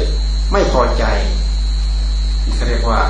[0.52, 1.04] ไม่พอใจ
[2.56, 3.02] เขาเรียกว่า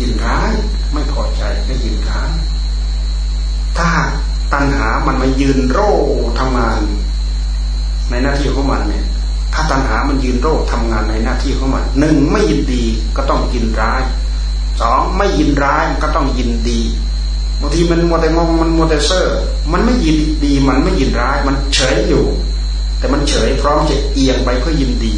[0.00, 0.52] ยินร้าย
[0.92, 2.32] ไม่พอใจก็ยินร้าย
[3.78, 3.90] ถ้า
[4.56, 5.92] ตัณหามันมายืนโร่
[6.38, 6.78] ทำงาน
[8.10, 9.04] ในหน้าที่ของมันเนี่ย
[9.52, 12.84] ถ้าตัณหามันยืนโรคทำงานในหน้าที่ของมันหนึ่งไม่ยินดี
[13.16, 14.02] ก็ต้องยินร้าย
[14.80, 16.80] สองไม่ยินร้ายก็ต้องยินดี
[17.60, 19.38] บางทีมันมัวแต่มองมันมัวแต่เซอร์
[19.72, 22.24] มันไม่ยินดีมันไม่ยินร้าย มันเฉยอยู่
[22.98, 25.14] แต่มันเฉยพร้อมจะเอียงไปเพื่อยินดี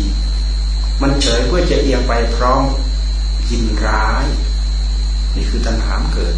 [1.03, 2.63] มันเฉยเพื่อจะเอียงไปพร้อม
[3.51, 4.25] ยินร้าย
[5.37, 6.35] นี่คือตัณหามเกิด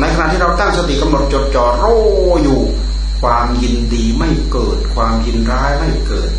[0.00, 1.84] ในขณะที่เราตั้งสติกำหนดจดจ่อโร
[2.44, 2.60] อยู่
[3.20, 6.30] ความยินดีไม่เกิด ความยินร้ายไม่เกิด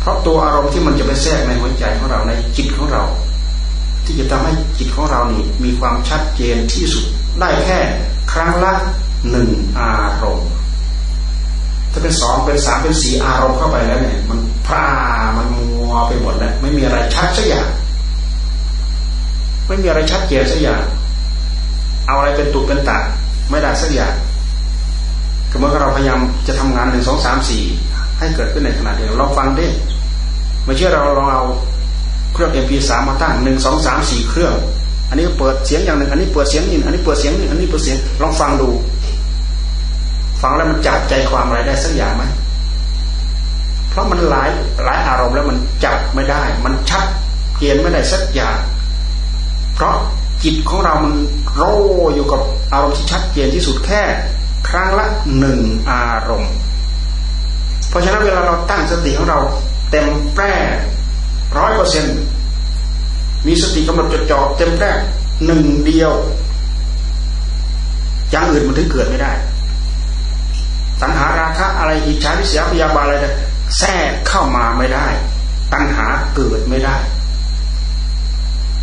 [0.00, 3.02] เพราะตัวอารมณ์ที่มันจะไปแทรกในหัวใจของเราในจิตของเรา
[4.04, 7.04] ที่จะทำให้จิตของเรานี่มีความชัดเจนที่สุด
[7.40, 7.78] ได้แค่
[8.32, 8.74] ครั้งละ
[9.30, 10.50] หนึ่งอารมณ์
[11.92, 14.88] ถ้าเป็นสองเป็นสามเป็นสี่อารมณ์เข้าไปแล้วเนี่ย มันพรา
[15.36, 17.68] มันมัวไปหมดแล้วไม่มีอะไรชัดสักอย่าง
[19.66, 20.82] ไม่มีอะไรชัดเจนสักอย่าง
[22.06, 23.02] เอาอะไรเป็นตุเป็นตัด
[23.50, 24.14] ไม่ได้สักอย่าง
[25.50, 27.62] ก็เมื่อเราพยายามจะทำงานหนึ่งสองสามสี่
[28.18, 29.68] ให้เกิดขึ้นในขณะเดียวเราฟังด้
[30.64, 31.42] ไม่เชื่อเราลองเอา
[32.32, 34.54] เครื่อง MP3 มาตั้งหนึ่งสองสามสี่เครื่อง
[35.08, 38.68] อันนี้เปิดเสียงอย่างหนึ่ง อันนี้เปิดเสียงนี่อันนี้เปิดเสียงนี่อันนี้เปิดเสียงลองฟังดู
[40.42, 42.24] ฟังแล้วมันจับใจความอะไรได้สักอย่างไหม
[43.90, 44.48] เพราะมันหลาย
[44.84, 47.04] หลายอารมณ์แล้วมันจับไม่ได้ มันชัด
[47.58, 48.56] เจนไม่ได้สักอย่าง
[49.74, 49.94] เพราะ
[50.44, 51.12] จิตของเรามัน
[51.54, 51.62] โร
[52.14, 52.40] อยู่กับ
[52.72, 54.02] อารมณ์ที่ชัดเจนที่สุดแค่
[54.68, 55.06] ครั้งละ
[55.38, 55.60] หนึ่ง
[55.90, 56.52] อารมณ์
[57.88, 59.40] เพราะฉะนั้นเวลาเราตั้งสติของเรา
[59.90, 60.54] เต็มแปร่
[61.58, 62.06] ร้อยเปอร์เซ็น
[63.46, 64.90] มีสติกำหนดจดจ่อเต็มแปร่
[65.46, 66.12] หนึ่งเดียว
[68.30, 69.32] อย่างอื่นมันถึงเกิดไม่ได้
[71.00, 73.16] ตัณหาราคะอะไรอิจฉาทิษยาพยาบาลอะไร
[73.78, 75.06] แทรกเข้ามาไม่ได้
[75.72, 76.96] ตัณหาเกิดไม่ได้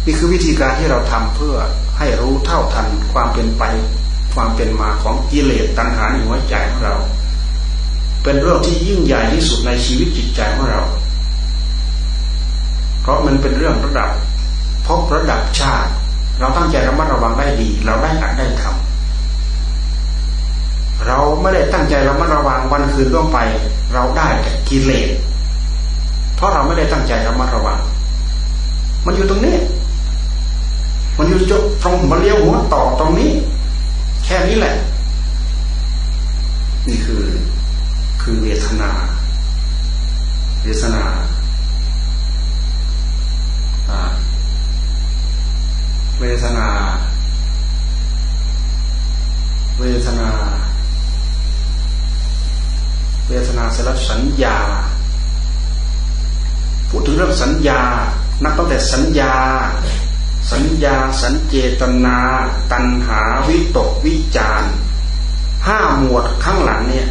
[0.05, 1.57] นี่คือวิธีการที่เราทำเพื่อ
[1.99, 3.63] ให้รู้เท่าทันความเป็นไป
[4.33, 6.95] ความเป็นมาของกิเลสตัณหาในหัวใจของเรา
[8.23, 10.81] เป็นเรื่องที่ยิ่งใหญ่ที่สุดในชีวิตจิตใจของเรา
[13.01, 14.09] เพราะมันเป็นเรื่องระดับ
[14.85, 15.91] พบระดับชาติ
[16.39, 18.73] เราตั้งใจระมัดระวังได้ดี เราได้อัดได้ทำ
[21.07, 23.39] เราไม่ได้ตั้งใจรามาระวังวันคืนล่วงไป
[23.93, 25.09] เราได้แต่กิเลส
[26.35, 27.79] เพราะเราไม่ได้ตั้งใจรามาระวัง
[29.05, 29.55] มันอยู่ตรงนี้
[31.19, 31.53] มันอยู่จ
[31.83, 33.31] ตรงมาเลี้ยวหัวต่อตรงนี้
[34.25, 34.75] แค่นี้แหละ
[36.87, 37.23] นี่คือ
[38.21, 38.91] คือเวทนา
[40.63, 41.03] เวทนา
[46.19, 46.67] เวทนา
[49.79, 50.29] เวทนา
[53.27, 54.57] เวทนาเสร็จแล้วสัญญา
[56.89, 57.81] พูดถึงเรื่องสัญญา
[58.43, 59.33] นับตั้งแต่สัญญา
[60.51, 62.17] สัญญาสัญเจตนา
[62.71, 64.63] ตัณหาวิตกวิจาร
[65.67, 67.07] ห้าหมวดข้างหลังเนี่ย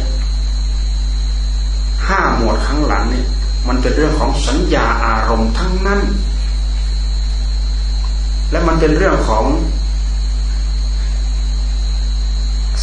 [2.07, 3.27] ห้าหมวดข้างหลังเนี่ย
[3.67, 6.01] มันเป็นเรื่องของสัญญาอารมณ์ทั้งนั้น
[8.51, 9.45] และมันเป็นเรื่องของ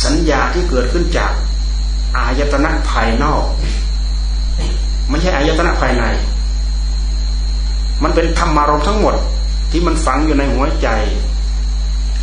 [0.04, 1.32] สัญญาที่เกิดขึ้นจาก
[2.16, 3.42] อายตนะภายนอก
[5.08, 6.04] ไม่ใช่อายตนะภายใน
[8.02, 9.14] มันเป็นธรรมารมทั้งหมด
[9.70, 10.88] ที่มันฝังอยู่ในหัวใจ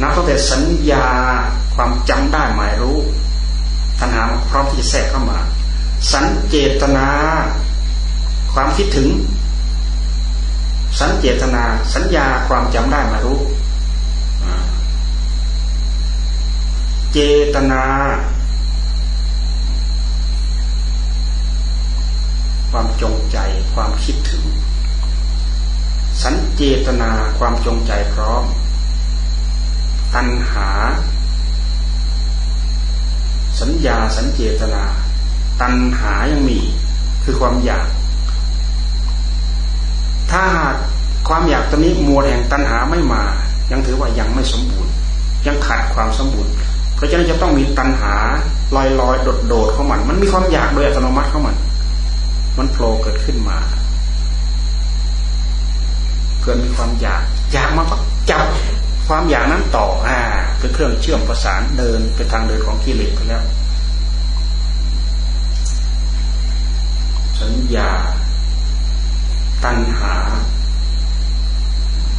[0.01, 1.07] นับตั้งแต่สัญญา
[1.75, 2.97] ความจำได้หมายรู้
[3.99, 5.39] ทันหาพร้อมที่จะแทรกเข้ามา
[6.11, 7.07] สัญเจตนา
[8.53, 9.07] ความคิดถึง
[10.99, 13.39] สัญเจตนา สัญญาความจำได้หมายรู้
[17.13, 17.19] เจ
[17.55, 17.83] ตนา
[22.71, 23.37] ความจงใจ
[23.73, 24.43] ความคิดถึง
[26.21, 28.43] สัญเจตนาความจงใจพร้อม
[30.15, 30.69] ตัณหา
[33.59, 34.83] สัญญาสัญเจตนา
[35.61, 36.59] ตัณหายังมี
[37.23, 37.87] คือความอยาก
[40.31, 40.75] ถ้าหาก
[41.27, 43.23] ความอยากตัวนี้มัวแห่งตัณหาไม่มา
[43.71, 44.93] ยังถือว่ายังไม่สมบูรณ์
[45.47, 46.53] ยังขาดความสมบูรณ์
[46.95, 48.15] เพราะฉะนั้นจะต้องมีตัณหา
[48.75, 51.55] ลอยลอยโดดโดดของมัน มันมีความอยากโดยอัตโนมัติของมัน
[52.57, 53.57] มันโผล่เกิดขึ้นมา
[56.43, 57.21] เกิดมีความอยาก
[57.53, 57.83] อยากมา
[58.31, 58.45] จับ
[59.07, 60.19] ความอยากนั้นต่ออ่า
[60.59, 63.43] เป็นเครื่องเชื่อมประสานเดินเป็นทางเดินของกิเลสไปแล้ว
[67.39, 67.91] สัญญา
[69.63, 70.15] ตัณหา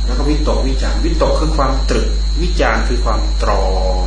[0.05, 2.09] แล้วก็วิตกวิจารวิตกคือความตรึก
[2.43, 3.67] วิจารคือความตรอ
[4.03, 4.05] ง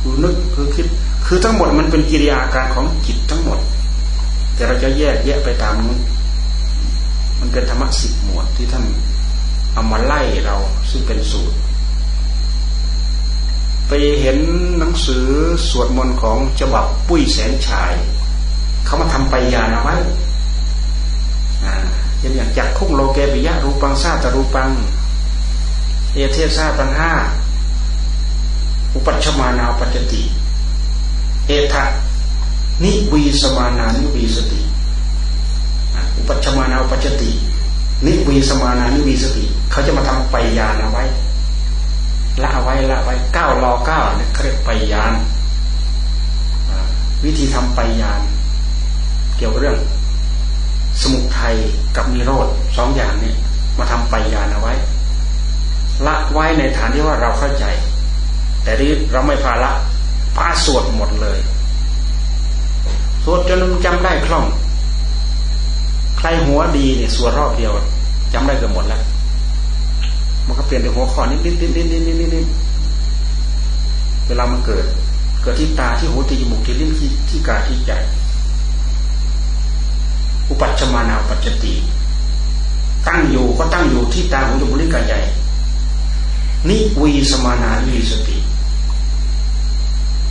[0.00, 0.86] คือนึกคือคิด
[1.26, 3.58] คือทั้งหมดมันเป็นกิริยาการของจิตทั้งหมด
[4.54, 5.98] แต่เราจะแยกแยะไปตามนู้น
[7.40, 8.84] มันเป็นธรรมะสิบหมวดที่ท่าน
[9.74, 10.56] เอามาไล่เรา
[10.90, 11.56] ซึ่งเป็นสูตร
[13.88, 14.38] ไปเห็น
[14.78, 15.26] หนังสือ
[15.68, 17.92] สวดมนต์ของฉบับปุ้ยแสนชาย
[18.84, 19.96] เขามาทำไปยานะไว้
[22.20, 24.70] อย่างอย่างจากคุ้งโลเกปิยะรูปังซาตรูปัง
[26.14, 27.12] เอเทซาตังห้า
[28.94, 30.22] อุปัชมานาปัจติ
[31.46, 31.84] เอทะ
[32.82, 34.60] นิวีสมานานิวีสติ
[36.28, 37.30] ปัชมานาปัจติ
[38.06, 41.04] นิวีสมานานิวีสติ เขาจะมาทำไปยานเอาไว้
[42.42, 45.12] ละไว้ละไว้เก้ารอเก้าเนี่ยเขาเรียกไปยาน
[47.24, 48.20] วิธีทำไปยาน
[49.36, 49.78] เกี่ยวกับเรื่อง
[51.00, 51.54] สมุทัย
[51.96, 53.32] กับนิโรธสองอย่างนี้
[53.78, 54.74] มาทำไปยานเอาไว้
[56.06, 57.64] ละไว้ในฐานที่ว่าเราเข้าใจ
[58.62, 59.72] แต่ที่เราไม่พาละ
[60.36, 61.38] พาสวดหมดเลย
[63.24, 64.44] สวดจนจำได้คล่อง
[66.20, 67.72] ใครหัวดีเนี่ยส่วนรอบเดียว
[68.32, 69.02] จำได้เกือบหมดแล้ว
[70.46, 72.46] มันก็เปลี่ยนในหัวข้อนิดนิดนิดนิดนิดนิดนิด
[74.26, 74.84] เวลามันเกิด
[75.42, 77.92] เกิดที่ตาที่หูที่จมูกที่ลิ้นที่ที่กายที่ใจ
[80.48, 81.72] อุปัชมานาปัจจติ
[83.08, 85.20] ตั้งอยู่ก็ตั้งอยู่ที่ตาหูจมูกลิ้นกายใหญ่
[86.68, 88.36] นิวีสมานานิวีสติ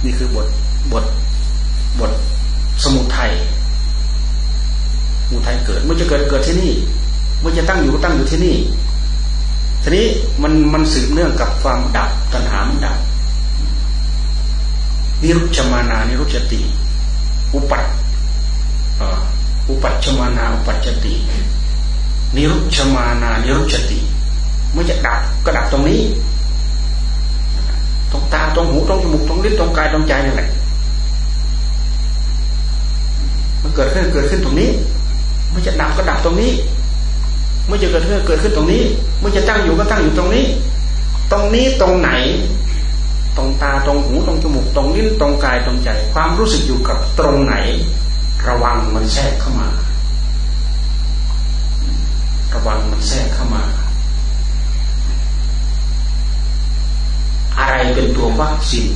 [0.04, 0.48] นี่คือบท
[0.92, 1.06] บท
[2.00, 2.12] บท
[2.84, 3.32] สมุทัย
[5.30, 6.72] สมุทัยเกิด เมื่อจะเกิดเกิดที่นี่
[7.40, 8.56] เมื่อจะตั้งอยู่ก็ตั้งอยู่ที่นี่
[9.84, 10.06] ทีนี้
[10.44, 12.98] มันมันสืบเนื่องกับความดับตัณหามันดับ
[15.22, 16.60] นิรุชมานานิรุชติ
[17.54, 17.86] อุปัต
[19.70, 21.14] อุปัชมานาอุปัจติ
[22.36, 24.00] นิรุชมานานิรุชติ
[24.72, 26.02] เมื่อจะดับก็ดับตรงนี้
[28.12, 30.50] ตรงตาตรงหูตรงจมูกตรงลิ้นตรงกายตรงใจนี่แหละ
[33.62, 34.70] มันเกิดขึ้นเกิดขึ้นตรงนี้
[35.52, 36.52] มื่อจะดับก็ดับตรงนี้
[37.66, 38.84] เมื่อจะเกิดขึ้นเกิดขึ้นตรงนี้
[39.20, 40.46] เมื่อจะตั้งอยู่ก็ตั้งอยู่ตรงนี้
[41.32, 42.12] ตรงนี้ตรงไหน
[43.38, 47.56] ตรงตาตรงหูตรงจมูกตรงลิ้นตรงกายตรงใจ ความรู้สึกอยู่กับตรงไหน
[48.48, 49.70] ระวังมันแทรกเข้ามา
[52.54, 53.64] ระวังมันแทรกเข้ามา
[57.58, 58.90] อะไรเป็นตัววัคซีน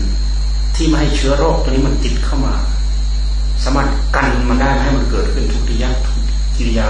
[0.75, 2.53] ที่ไม่ให้เชื้อโรคตัวนี้มันติดเข้ามา
[3.63, 6.12] สามารถกันมันได้ให้มันเกิดขึ้นทุกทิยาก
[6.67, 6.89] ริยา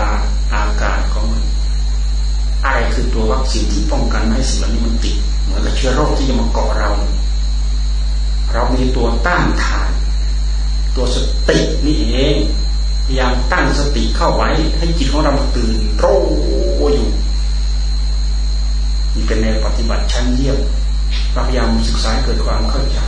[0.53, 1.43] อาการของมัน
[2.65, 6.91] อะไรคือตัววัคซีนที่ป้องกันไม่ให้สิ่งเหล่านี้มันติด เหมือนกับเชื้อโรคที่จะมาเกาะเรา
[8.53, 9.89] เรามีตัวต้านทาน
[10.95, 11.17] ตัวส
[11.49, 12.35] ตินี่เอง
[13.05, 16.05] พยายามตั้งสติเข้าไว้ ให้จิตของเราตื่นโร
[16.93, 17.09] อยู่
[19.15, 20.57] นี่เป็นแนวปฏิบัติชั้นเยี่ยม
[21.33, 22.99] เราพยายามศึกษาเกิดความเข้าใจ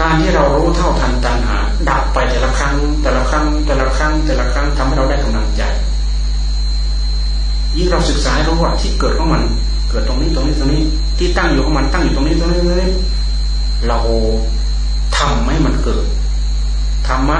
[0.00, 1.56] การที่เรารู้เท่าทันตัณหา
[1.88, 5.62] ดับไปแต่ละครั้ง แต่ละครั้ง แต่ละครั้ง แต่ละครั้งทำให้เราได้กำลังใจ
[7.76, 9.42] ยิ่งเราศึกษารู้ว่าที่เกิดของมัน
[9.90, 10.82] เกิดตรงนี้ตรงนี้ตรงนี้
[11.18, 12.90] ที่ตั้งอยู่ของมันตั้งอยู่ตรงนี้ตรงนี้ตรงนี้
[13.88, 13.98] เรา
[15.18, 16.04] ทำให้มันเกิด
[17.08, 17.38] ธรรมะ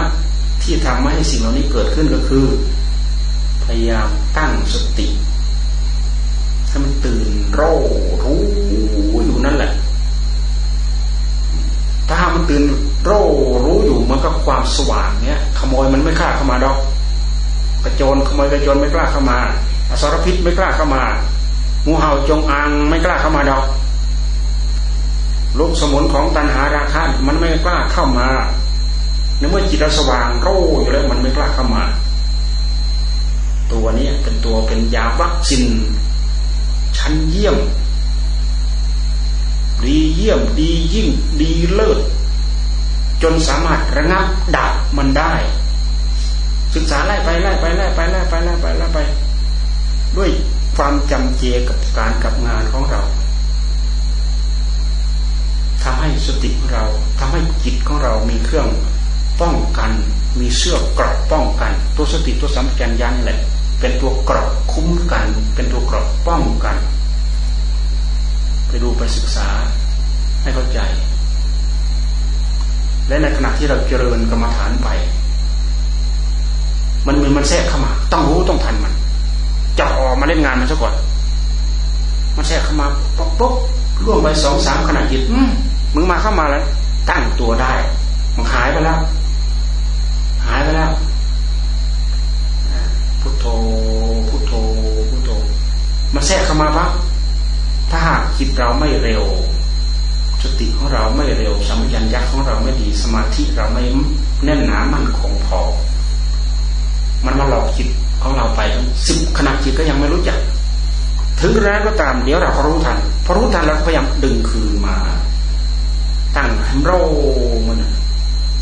[0.62, 2.44] ที่ทำให้สิ่งเหล่านี้เกิดขึ้นก็คือ
[3.64, 5.06] พยายามตั้งสติ
[6.68, 7.78] ให้มันตื่นรู้
[8.22, 8.42] รู้
[12.08, 12.62] ถ้ามันตื่น
[13.04, 13.22] โร่
[13.64, 16.78] รู้อยู่มันก็ความสว่างเนี้ยขโมยมันไม่กล้าเข้ามาดอก
[17.84, 19.38] กระโจนขโมยกระโจนไม่กล้าเข้ามา
[19.90, 21.02] อสรพิษไม่กล้าเข้ามา
[21.86, 23.64] งูเห่าจงอางไม่กล้าเข้ามาดอก
[25.58, 28.28] ลูกสมุนของตันหาราคะมันไม่กล้าเข้ามา
[29.38, 31.82] ในเมื่อจิตเราสว่างโร่อยู่แล้วมันไม่กล้าเข้ามา
[33.72, 35.66] ตัวนี้เป็นตัวเป็นยาวัคซีน
[36.98, 37.56] ชั้นเยี่ยม
[39.84, 41.08] ดีเยี่ยมดียิ่ง
[41.42, 41.98] ดีเลิศ
[43.22, 45.32] จนสามารถระงับดับมันได้
[46.74, 48.98] ศึกษาไล่ไปไล่ไปไล่ไปไล่ไปไล่ไปไล่ไป
[50.16, 50.30] ด้วย
[50.76, 53.02] ความจำเจกับการกับงานของเรา
[55.82, 56.84] ทำให้สติของเรา
[57.18, 58.68] ทำให้จิตของเรามีเครื่อง
[59.40, 59.90] ป้องกัน
[60.40, 63.38] มีเสื้อกรอบป้องกัน ตัวสติตัวสัมผัสยันแหละ
[63.80, 66.76] เป็นตัวกรอบคุ้มกัน เป็นตัวกรอบป้องกัน
[68.68, 69.48] ไปดูไปศึกษา
[70.42, 70.81] ให้เข้าใจ
[73.09, 74.88] และในขณะที่เราเจริญกรรมฐานไป
[77.07, 78.92] มันมันมันแทรกเข้ามา ต้องรู้ต้องทันมัน
[79.78, 80.94] จะออกมาเล่นงานมันซะก่อน
[82.37, 83.54] มันแทรกเข้ามาปุ๊บปุ๊บ
[84.04, 85.22] ล่วงไปสองสามขณะจิต
[85.94, 86.64] มึงมาเข้ามาแล้ว
[87.11, 87.72] ตั้งตัวได้
[88.37, 88.98] มันหายไปแล้ว
[90.46, 90.90] หายไปแล้ว
[93.20, 93.46] พุทโธ
[94.28, 94.52] พุทโธ
[95.11, 95.31] พุทโธ
[96.14, 96.90] มันแทรกเข้ามาปั๊บ
[97.90, 99.24] ถ้าหากจิตเราไม่เร็ว
[100.42, 103.83] สติของเราไม่เร็วสัมยัญญะของเราไม่ดีสมาธิเราไม่
[104.44, 105.61] แน่นหนามั่นคงพอ
[107.24, 107.88] มันมาหลอกจิต
[108.22, 108.61] ของเราไป
[109.07, 110.38] สิบขณะจิตก็ยังไม่รู้จัก
[111.40, 114.96] ถึงแล้วก็ตามเดี๋ยวเราก็รู้ทันพอรู้ทันเราก็พยายามดึงคืนมา
[116.37, 116.90] ตั้งให้โร
[117.68, 117.83] มัน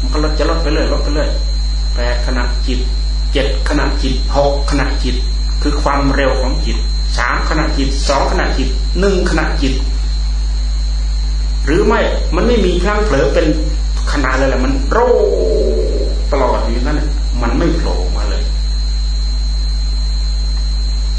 [0.00, 1.28] มันก็ลดจะลดไปเลยลดไปเลย
[1.94, 2.80] แปดขณะจิต
[3.32, 5.16] เจ็ดขณะจิตหกขณะจิต
[5.62, 6.78] คือความเร็วของจิต
[7.18, 8.68] สามขณะจิตสองขณะจิต
[9.00, 9.74] หนึ่งขณะจิต
[11.64, 12.00] หรือไม่
[12.34, 13.46] มันไม่มีพลังเผลอเป็น
[14.12, 14.98] ขนาดเลยแหละมันโร
[16.32, 17.00] ตลอดอยู่นั่น
[17.42, 18.42] มันไม่โผล่มาเลย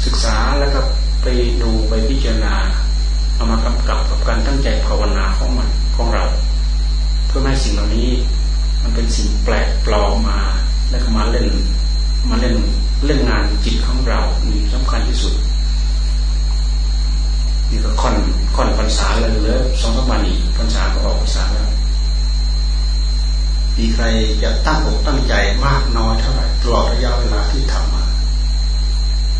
[0.04, 0.80] ศึกษาแล้วก็
[1.22, 1.26] ไป
[1.62, 2.54] ดูไปพิจารณา
[3.34, 6.24] เอามากำกับกับการตั้งใจภาวนาของมันของเรา
[7.26, 8.08] เพื่อให้สิ่งเหล่านี้
[8.82, 10.40] มันเป็นสิ่งแปลกปลอมมา
[10.90, 11.48] แล้วก็มาเล่น
[12.30, 12.54] มาเล่น
[13.06, 15.34] เล่นงานจิตของเรานี่สำคัญที่สุด
[17.70, 18.16] นี่ก็ ค่อน
[18.56, 21.68] ค่อนพรรษาเลยเหลือสองสามวันอีกพรรษาก็ออกพรรษาแล้ว
[23.76, 24.04] มีใคร
[24.42, 25.34] จะตั้งอกตั้งใจ
[25.66, 28.04] มากน้อยเท่าไหร่ตลอดระยะเวลาที่ทำมา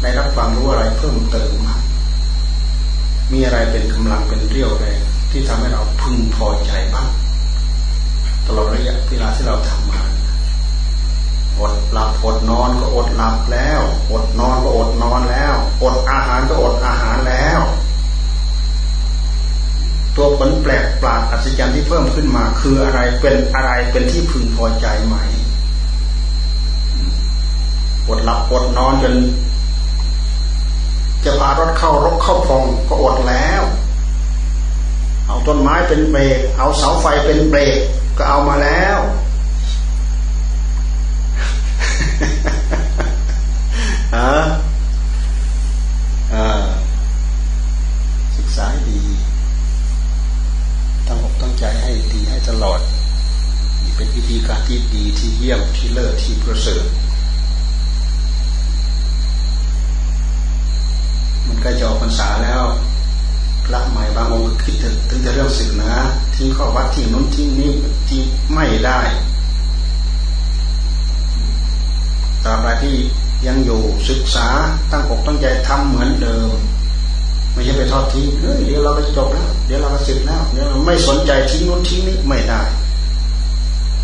[0.02, 1.76] ได้รับความรู้อะไรเพิ่มเติมมา
[3.32, 5.00] มีอะไรเป็นกำลังเป็นเรี่ยวแรง
[5.30, 7.08] ที่ทำให้เราพึงพอใจบ้าง
[8.46, 10.00] ตลอดระยะเวลาที่เราทำมา
[11.60, 13.80] อดหลับอดนอนก็อดหลับแล้ว
[14.12, 17.60] อดนอนก็อดนอนแล้ว อดอาหารก็อดอาหารแล้ว
[20.18, 25.16] ตัวผลแปลกปราดอัศจรรย์ที่เพิ่มขึ้นมา คืออะไรเป็นอะไรเป็นที่พึงพอใจไหม
[28.08, 29.14] อดหลับอดนอนจน
[31.24, 33.62] จะพารถเข้ารกเข้าพองก็อดแล้ว
[35.26, 37.78] เอาต้นไม้เป็นเบรกเอาเสาไฟเป็นเบรก
[38.18, 38.98] ก็เอามาแล้ว
[44.16, 44.32] ฮะ
[52.58, 52.80] ห้ตลอด
[53.82, 56.84] นี่เป็นวิธีการที่ดีที่เยี่ยมที่เลิศที่ประเสริฐ
[61.46, 62.64] มันใก็จะออกพรรษาแล้ว
[63.64, 65.94] พระใหม่บางองค์คิดถึงถึงแต่เรื่องศึกนะ
[66.34, 67.72] ทิ้งข้อวัดทิ้งนู้นทิ้งนี้
[68.08, 68.22] ทิ้ง
[68.54, 69.00] ไม่ได้
[72.44, 72.96] ตราบใดที่
[73.46, 74.48] ยังอยู่ศึกษา
[74.90, 76.50] ตั้งอกตั้งใจทำเหมือนเดิม
[77.52, 82.62] ไม่ใช่ไปทอดทิ้งเฮ้ยเดี๋ยวเราก็จบแล้วเดี๋ยวเราก็เสร็จแล้วเดี๋ยวเราไม่สนใจทิ้งนู้นทิ้งนี้ไม่ได้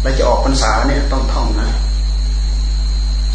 [0.02, 1.70] เราจะออกพรรษาเนี่ยต้องท่องนะ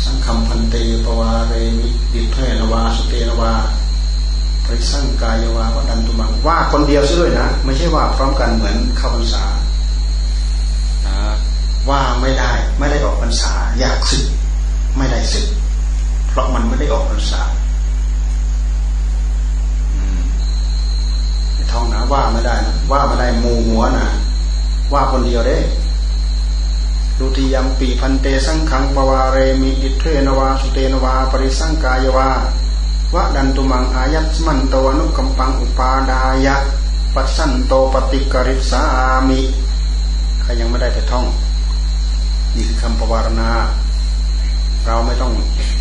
[0.06, 3.54] สังคมพันเตปวาเรมิดิเพนวาสเตนวา
[4.66, 9.44] ปริสังกายวาวัดันตุมังว่าคนเดียวซะด้วยนะ ไม่ใช่ว่าพร้อมกันเหมือนเข้าพรรษา
[11.90, 14.26] ว่าไม่ได้ไม่ได้ออกพรรษา อยากสึก
[14.98, 15.48] ไม่ได้สึก
[16.30, 17.42] เพราะมันไม่ได้ออกพรรษา
[21.94, 24.08] นะ ว่าไม่ได้นะว่าไม่ได้มูหัวนะ
[24.94, 25.58] ว่าคนเดียวได้
[27.20, 32.30] ดุติยมปีพันเตสังขังปวาเรมิอิเทนวาสุเตนวา ปริสังกายวา
[33.16, 36.56] วะดันตุมังอายัตมันโตอนุกัมปังอุปาดายะ
[37.14, 38.82] ปัสสันโตปฏิกริสา
[39.28, 39.40] มิ
[40.42, 41.26] ใครยังไม่ได้ไปท่อง
[42.56, 43.52] นี่คือคำปวารณา
[44.86, 45.34] เราไม่ต้อง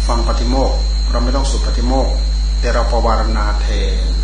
[0.06, 0.72] ฟังปฏิโมก
[1.10, 2.08] เราไม่ต้องสุดปฏิโมก
[2.60, 3.66] แต่เราปวารณาเท
[4.10, 4.17] น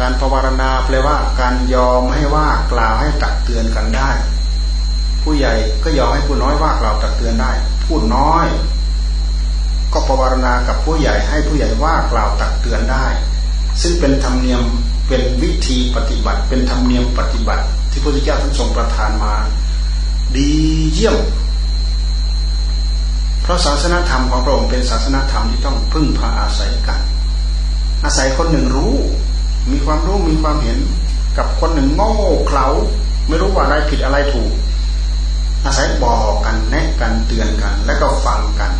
[0.00, 4.10] การปวารณาแปลว่า การยอมให้ว่ากล่าวให้ตักเตือนกันได้
[5.22, 5.52] ผู้ใหญ่
[5.84, 7.52] ก็ยอมให้ผู้น้อยว่ากล่าวตักเตือนได้
[7.84, 8.46] ผู้น้อย
[9.92, 13.06] ก็ปวารณากับผู้ใหญ่ให้ผู้ใหญ่ว่ากล่าวตักเตือนได้
[13.82, 14.62] ซึ่งเป็นธรรมเนียม
[15.08, 19.34] เป็นวิธีปฏิบัติ เป็นธรรมเนียมปฏิบัติ ที่พระพุทธเจ้าท่านทรงประทานมา
[20.36, 20.52] ดี
[20.92, 21.16] เยี่ยม
[23.42, 27.00] เพราะศาสนธรรมของพระองค์เป็นศาสนธรรมที่ต้องพึ่งพาอาศัยกัน
[28.04, 28.96] อาศัยคนหนึ่งรู้
[29.70, 30.78] มีความรู้มีความเห็น
[31.38, 32.12] กับคนหนึ่งโง่
[32.46, 32.66] เขลา
[33.28, 34.52] ไม่รู้ว่าอะไรผิดอะไรถูก
[35.64, 38.72] อาศัยบอกกันแนะกันเตือนกัน แล้วก็ฟังกัน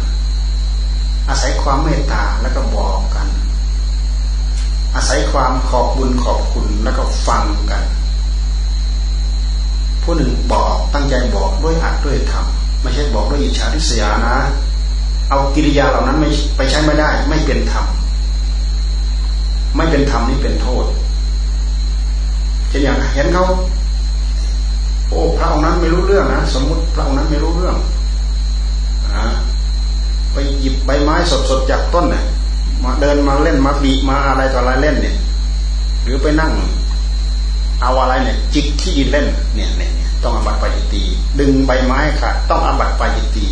[1.28, 3.28] อาศัยความเมตตาแล้วก็บอกกัน
[4.94, 7.82] อาศัยความขอบบุญขอบคุณแล้วก็ฟังกัน
[10.02, 12.46] ผู้หนึ่งบอกตั้งใจบอกด้วยอัดด้วยธรรม
[12.82, 14.36] ไม่ใช่บอกด้วยอิจฉาริษยานะ
[15.30, 17.86] เอากิริยาเหล่านั้นไม่ไปใช้ไม่ได้ ไม่เป็นธรรม
[19.76, 20.86] ไม่เป็นธรรมนี่เป็นโทษ
[22.68, 23.46] เช่นอย่างเห็นเขา
[25.08, 27.76] โอ้พระองค์นั้นไม่รู้เรื่องนะสมมติพระองค์นั้นไม่รู้เรื่อง
[29.12, 29.14] อ
[30.32, 31.16] ไปหยิบใบไม้
[31.50, 32.24] สดๆจากต้นเนี่ย
[32.84, 35.16] มาเดินมาเล่นมาบีมาอะไรต่ออะไรเล่นเนี่ย
[36.02, 36.52] หรือไปนั่ง
[37.82, 39.92] เอาอะไรเนี่ย จิกที่ดินเล่นเนี่ยเนี่ย
[40.22, 41.02] ต้องอบัตปาจิตี
[41.40, 43.46] ดึงใบไม้ขาดต้องอบัตปาจิตี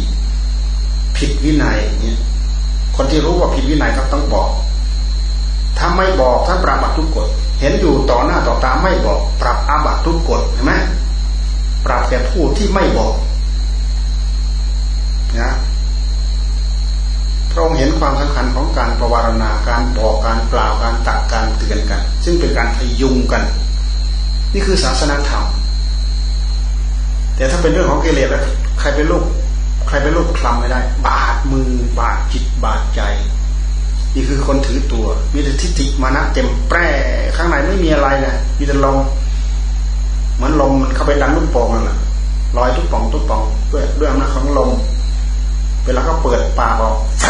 [1.16, 2.18] ผิดวินัยเนี่ย
[2.96, 4.48] คนที่รู้ว่าผิดวินัยก็ต้องบอก
[5.80, 7.26] ถ้าไม่บอกท่านปรับบัตทุกกฎ
[7.60, 10.72] เห็นอยู่ต่อหน้าต่อตาไม่บอก ปรับอาบัตทุกกฎเห็นไหม
[11.86, 13.14] ปรับแก่ผู้ที่ไม่บอก
[15.40, 15.52] นะ
[17.50, 23.42] พระองค์เห็นความสำคัญของการประวารณาการบอกการกล่าวการตักการเตือนกัน ซึ่งเป็นการพยุงกัน
[24.52, 25.44] นี่คือศาสนาธรรม
[27.36, 28.44] แต่ถ้าเป็นเรื่องของกิเลสแล้ว
[28.80, 29.24] ใครเป็นลูก
[29.88, 33.00] ใครเป็นลูกคลำไม่ได้ บาดมือบาดจิตบาดใจ
[34.14, 36.88] นี่คือคนถือตัว มีแต่ทิฏฐิมานะเต็มแปร่
[37.36, 38.98] ข้างในไม่มีอะไรนะมีแต่ลม
[40.36, 41.98] เหมือนลมมันเข้าไปดันลูกโป่งนั่นแหละ
[42.56, 43.42] ลอยทุกป่องทุกป่อง
[43.72, 44.70] ด้วยด้วยอำนาจของลม
[45.84, 47.24] เวลาเขาเปิดปากออกแฝ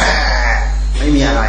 [0.98, 1.42] ไม่มีอะไร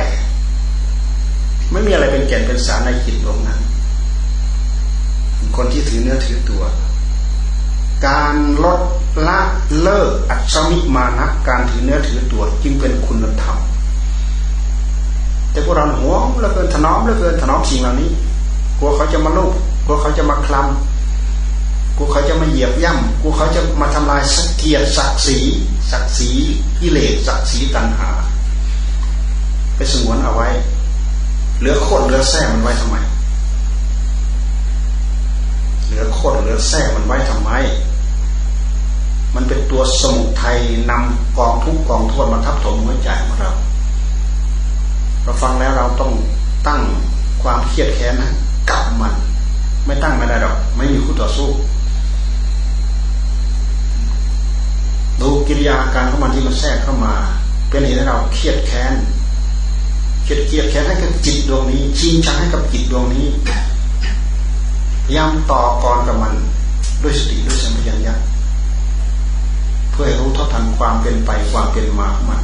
[1.71, 3.59] ไม่มีอะไรเป็นแก่นเป็นสารในจิตดวงนั้น
[5.55, 6.63] คนที่ถือเนื้อถือตัว
[8.07, 8.81] การลด
[9.27, 9.39] ละ
[9.81, 13.57] เลิกอัศมิมานะการถือเนื้อถือตัว จึงเป็นคุณธรรม
[15.51, 18.09] แต่พวกเราหัวเหลือเกินถนอมเหลือเกินถนอมสิ่งเหล่านี้
[18.79, 19.51] กลัวเขาจะมาลูก
[19.85, 25.37] กลัวเขาจะมาคลำกลัวเขาจะมาเหยียบย่ำกลัวเขาจะมาทำลายสเกียรติศักดิ์ศรี
[25.91, 26.29] ศักดิ์ศรี
[26.79, 28.09] กิเลสศักดิ์ศรีตัณหา
[29.75, 30.47] ไปสงวนเอาไว้
[31.59, 32.95] เหลือโคตรเหลือแท้มันไว้ทำไม
[35.85, 37.51] เหลือโคตรเหลือแท้มันไว้ทำไม
[39.35, 40.57] มันเป็นตัวสมุทัย
[40.89, 43.51] นำกองทุกกองโทษมาทับถมหัวใจของเรา
[45.23, 46.11] เราฟังแล้วเราต้อง
[46.67, 46.81] ตั้ง
[47.43, 48.31] ความเครียดแค้นนะ
[48.69, 49.13] กับมัน
[49.85, 51.49] ไม่ตั้งไม่ได้หรอก ไม่มีคู่ต่อสู้
[55.21, 57.13] ดูกิริยาการของมันที่มันแทรกเข้ามา
[57.69, 58.93] เป็นเหตุให้เราเครียดแค้น
[60.23, 63.27] เกียดเกียดแค้นให้กับจิตดวงนี้ ชิงชังให้กับจิตดวงนี้
[65.05, 66.33] พยายามต่อกรกับมัน
[67.03, 68.15] ด้วยสติด้วยสัมผัสญา
[69.91, 72.41] เพื่อให้รู้เท่าทันความเป็นไปความเป็นมาของมัน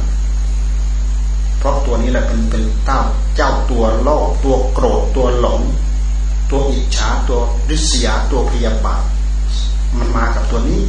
[1.58, 3.00] เพราะตัวนี้แหละเป็นเป็นเต้า
[3.36, 5.60] เจ้าตัวโลภตัวโกรธตัวหลง
[6.50, 7.40] ตัวอิจฉาตัว
[7.70, 9.02] ริษยาตัวพยาบาท
[9.98, 10.82] มันมากับตัวนี้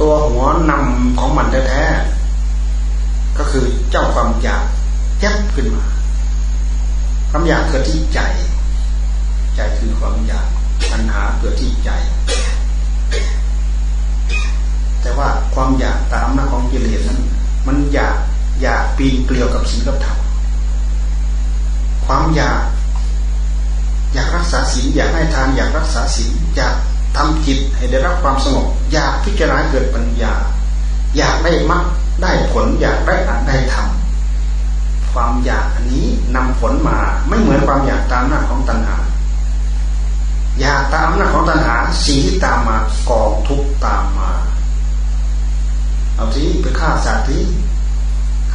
[0.00, 4.64] ตัวหัวนำของมันแท้ๆก็คือเจ้าความอยาก
[5.20, 5.84] แยบขึ้นมา
[7.30, 8.20] ความอยากเกิดที่ใจ
[9.56, 10.48] ใจคือความอยาก
[10.90, 11.90] ปัญหาเกิดที่ใจ
[15.00, 17.20] แต่ว่าความอยากตามน้าของกิเลสนั้น
[17.66, 18.16] มันอยาก
[18.62, 20.18] อยากปีนเกลียวกับศีลกับธรรม
[22.06, 22.62] ความอยาก
[24.12, 26.74] อยากรักษาศีลอยากให้ทานอยากรักษาศีลอยาก
[27.16, 30.34] ทำจิตให้ได้รับความสงบอยากพิจารณาเกิดปัญญา
[31.16, 31.84] อยากได้มรรค
[32.22, 36.98] ได้ผลอยากได้อันได้ทำความอยากอันนี้นำผลมา
[37.28, 38.96] ไม่เหมือนความอยากตามหน้าของตัณหา
[40.60, 41.76] อยากตามหน้าของตัณหา
[42.06, 42.76] สิ่งที่ตามมา
[43.10, 44.30] กองทุกตามมา
[46.16, 47.42] เอาทีไปฆ่าสัตว์ที่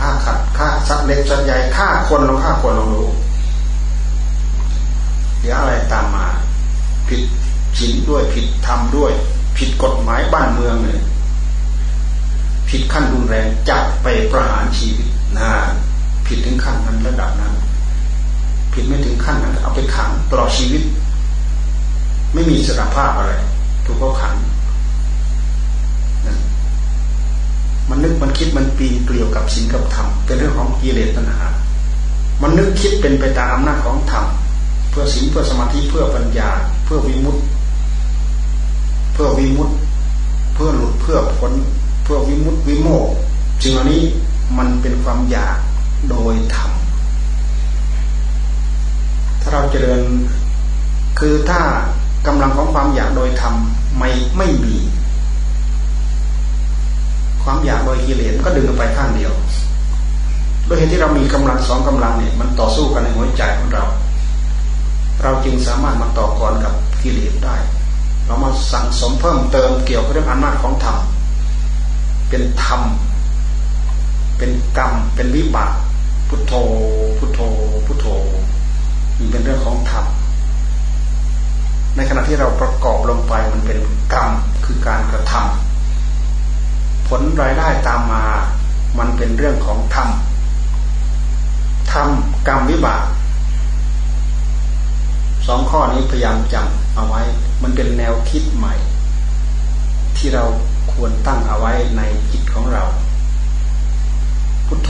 [0.02, 3.04] ฆ่าขัดฆ่าสัตว์เล็กสัตว์ใหญ่ฆ่าคนลองฆ่าคนลองดู
[5.42, 6.26] เดี๋ยวอะไรตามมา
[7.08, 7.22] ผิด
[7.78, 9.12] ศีลด้วยผิดธรรมด้วย
[9.58, 11.00] ผิดกฎหมายบ้านเมืองเลย
[12.70, 15.52] ผิดขั้นรุนแรงจับไปประหารชีวิตนะ
[16.28, 17.54] ผิดถึงขั้นนั้นระดับนั้น
[18.74, 20.84] ผิดไม่ถึงขั้นนั้นเอาไปขังตลอดชีวิต
[22.34, 23.34] ไม่มีสารภาพอะไร
[23.86, 24.36] ถูกเขาขัง
[27.92, 31.46] มันนึกมันคิดมันปีนเกลียวกับศีลกับธรรมเป็นเรื่องของกิเลสตัณหา
[32.42, 34.26] มันนึกคิดเป็นไปตามอำนาจของธรรม
[34.90, 36.50] เพื่อศีลเพื่อสมาธิเพื่อปัญญา
[36.86, 37.42] เพื่อวิมุตติ
[39.14, 39.76] เพื่อวิมุตติ
[40.54, 41.54] เพื่อหลุดเพื่อพ้น
[42.04, 43.08] เพื่อวิมุตติวิโมก
[43.62, 44.02] สิ่งเหล่านี้
[44.58, 45.58] มันเป็นความอยาก
[46.10, 46.72] โดยธรรม
[49.42, 50.02] ถ้าเราเจริญ
[51.20, 51.62] คือถ้า
[52.28, 53.54] กำลังของความอยากโดยธรรม
[53.98, 54.76] ไม่ไม่มี
[57.44, 59.32] ความอยากโดยกิเลสมันก็ดึงไปข้างเดียว
[60.68, 63.84] ด้วยเหตุที่เรามีกำลังสองกำลังเนี่ยมันต่อสู้กันในหัวใจของเรา
[65.24, 67.56] เราจึงสามารถมาต่อกรกับกิเลสได้
[68.26, 70.98] เรามาสั่งสมเพิ่มเติมเกี่ยวกับเรื่องอำนาจของธรรม
[72.30, 72.82] เป็นธรรม
[74.38, 75.74] เป็นกรรม เป็นวิบาก
[76.28, 76.54] พุทโธ
[77.18, 77.40] พุทโธ
[77.86, 78.08] พุทโธ
[79.20, 80.06] นี่เป็นเรื่องของธรรม
[81.96, 83.80] ในขณะที่เราประกอบลงไปมันเป็น
[84.14, 84.30] กรรม
[84.66, 85.71] คือการกระทำ
[87.14, 88.24] ผลรายได้ตามมา
[89.00, 90.10] มันเป็นเรื่องของธรรม
[91.92, 92.08] ธรรม
[92.48, 93.06] กรรมวิบาก
[95.48, 97.22] สองข้อนี้พยายามจำเอาไว้
[97.64, 98.76] มันเป็นแนวคิดใหม่
[100.18, 100.44] ที่เรา
[100.94, 102.02] ควรตั้งเอาไว้ใน
[102.32, 102.84] จิตของเรา
[104.68, 104.90] พุทโธ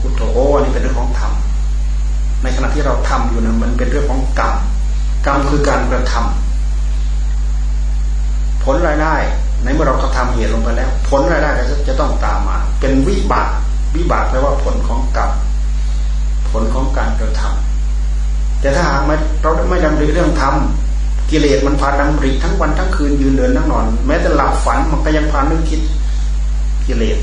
[0.00, 1.32] พุทโธโอ้อันนี้เป็นเรื่องของธรรม
[2.42, 4.54] ในขณะที่เราทำอยู่นั้นมันเป็นเรื่องของกรรม
[5.26, 6.22] กรรมคือการกระทำ
[8.62, 9.16] ผลรายได้
[9.62, 13.50] ในเมื่อเรากระทำเหตุลงไปแล้ว ผลรายได้ก็จะต้องตามมา เป็นวิบาก
[13.96, 15.30] วิบากแปลว่าผลของกรรม
[16.50, 19.02] ผลของการกระทำแต่ถ้าหาก
[19.42, 25.80] เราไม่ดำริเรื่องทำกิเลสมันพาดำริทั้งวันทั้งคืนยืนเดินนั่งนอน แม้แต่หลับฝันมันก็ยังพานึกคิด
[26.86, 27.18] กิเลส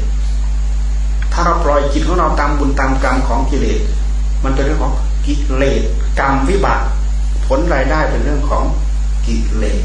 [1.32, 3.80] ถ้าเราปล่อยจิตของเราตามบุญตามกรรมของกิเลส
[4.44, 4.94] มันเป็นเรื่องของ
[5.26, 5.82] กิเลส
[6.20, 6.82] กรรมวิบาก
[7.48, 8.64] ผลรายได้เป็นเรื่องของ
[9.26, 9.80] กิเลส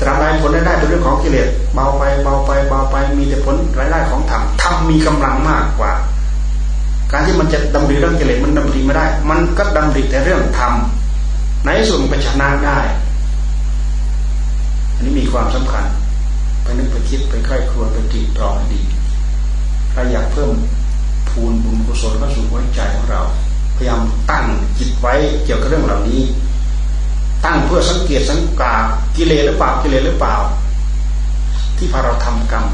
[0.00, 5.92] ตราบใดผลรายได้เป็นเรื่องของกิเลสเบาไปเบาไปเบาไปมีแต่ผลรายได้ของธรรมธรรมมีกำลังมากกว่า
[7.12, 10.72] การที่มันจะดำริเรื่องกิเลสมันดำริไม่ได้ มันก็ดำริแต่เรื่องธรรม
[11.66, 12.78] ในส่วนไปชนะได้
[14.94, 15.84] อันนี้มีความสำคัญ
[16.62, 18.80] ไปนึกไปคิดไปใคร่ครวญไปตรีตรองดี
[19.92, 20.52] ถ้าอยากเพิ่ม
[21.28, 23.20] พูนบุญกุศลเข้าสู่หัวใจของเรา
[23.76, 24.44] พยายามตั้ง
[24.78, 26.20] จิตไว้เกี่ยวกับเรื่องเหล่านี้
[27.70, 28.74] เพื่อสังเกตสังกา
[29.16, 30.36] กิเลสหรือเปล่ากิเลสหรือเปล่า
[31.76, 32.64] ที่พาเราทำกรรม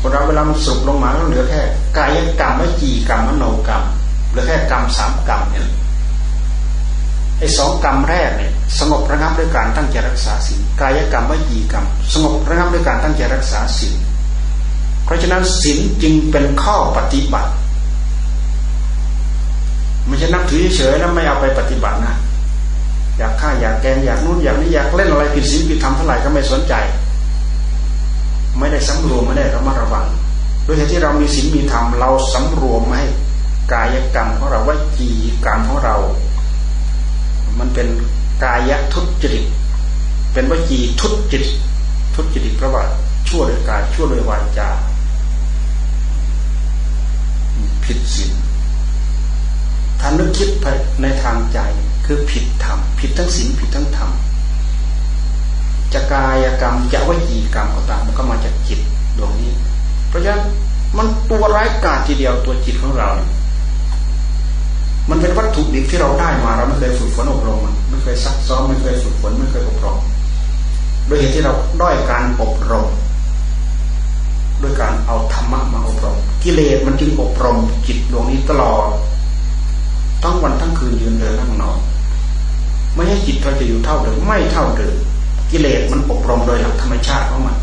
[0.00, 1.60] คนเราเวลามันสุกลงมาก็เหลือแค่
[1.98, 3.82] กายกรรมวิจีกรรมมโนกรรม
[4.30, 5.68] เหลือแค่กรรมสามกรรมเนี่ย
[7.38, 13.94] ไอ้สองกรรมแรกเนี่ยสงบระงับด้วยการตั้งใจรักษาศีลกายกรรมวิจีกรรม สงบระงับด้วยการตั้งใจรักษาศีล
[15.04, 17.50] เพราะฉะนั้นศีลจึงเป็นข้อปฏิบัติ
[20.06, 22.16] ไม่ใช่นับถือเฉยแล้วไม่เอาไปปฏิบัตินะ
[23.18, 26.74] อยากฆ่าอยากแกงอยากนู่นอยากนี้อยากเล่นอะไรผิดศีลผิดธรรมเท่าไหร่ก็ไม่สนใจ
[28.58, 30.06] ไม่ได้สำรวมไม่ได้ระมัดระวัง
[30.66, 33.04] ด้วยเหตุที่เรามีศีลมีธรรมเราสำรวมให้
[33.72, 35.08] กายกรรมของเราวิจี
[35.44, 35.96] กรรมของเรา
[37.58, 37.88] มันเป็น
[38.44, 39.44] กายทุจริต
[40.32, 41.52] เป็นวจีทุจริต
[42.14, 42.84] ทุจริตเพระว่า
[43.28, 44.68] ชั่วโดยกายชั่วโดยวาจา
[47.84, 48.32] ผิดศีล
[50.00, 50.66] ถ้านึกคิดไป
[51.02, 51.58] ในทางใจ
[52.12, 54.10] คือผิดธรรมผิดทั้งศีลผิดทั้งธรรม
[55.92, 58.80] จะกายกรรมจะวิจีกรรมก็ตามมันก็มาจากจิต
[59.18, 59.50] ดวงนี้
[60.08, 60.42] เพราะฉะนั้น
[60.96, 63.10] มันตัวร้ายกาจทีเดียวตัวจิตของเรา
[65.10, 69.98] มันเป็นวัตถุดิบที่เราได้มาเราไม่เคยฝึกฝนอบรมมันไม่เคยซักซ้อมไม่เคยฝึกฝนไม่เคยอบรม
[71.06, 72.86] โดยเหตุที่เราด้อยการอบรม
[74.62, 78.88] ด้วยการเอาธรรมะมาอบรม กิเลสมันจึงอบรมจิตดวงนี้ตลอด
[80.22, 81.78] ทั้งวันทั้งคืนยืนเดินนั่งนอน
[82.94, 84.94] ไม่ให้จิตเราจะอยู่เท่าเดิมไม่เท่าเดิม
[85.50, 87.56] กิเลสมันอบรมโดยหลักธรรมชาติของมัน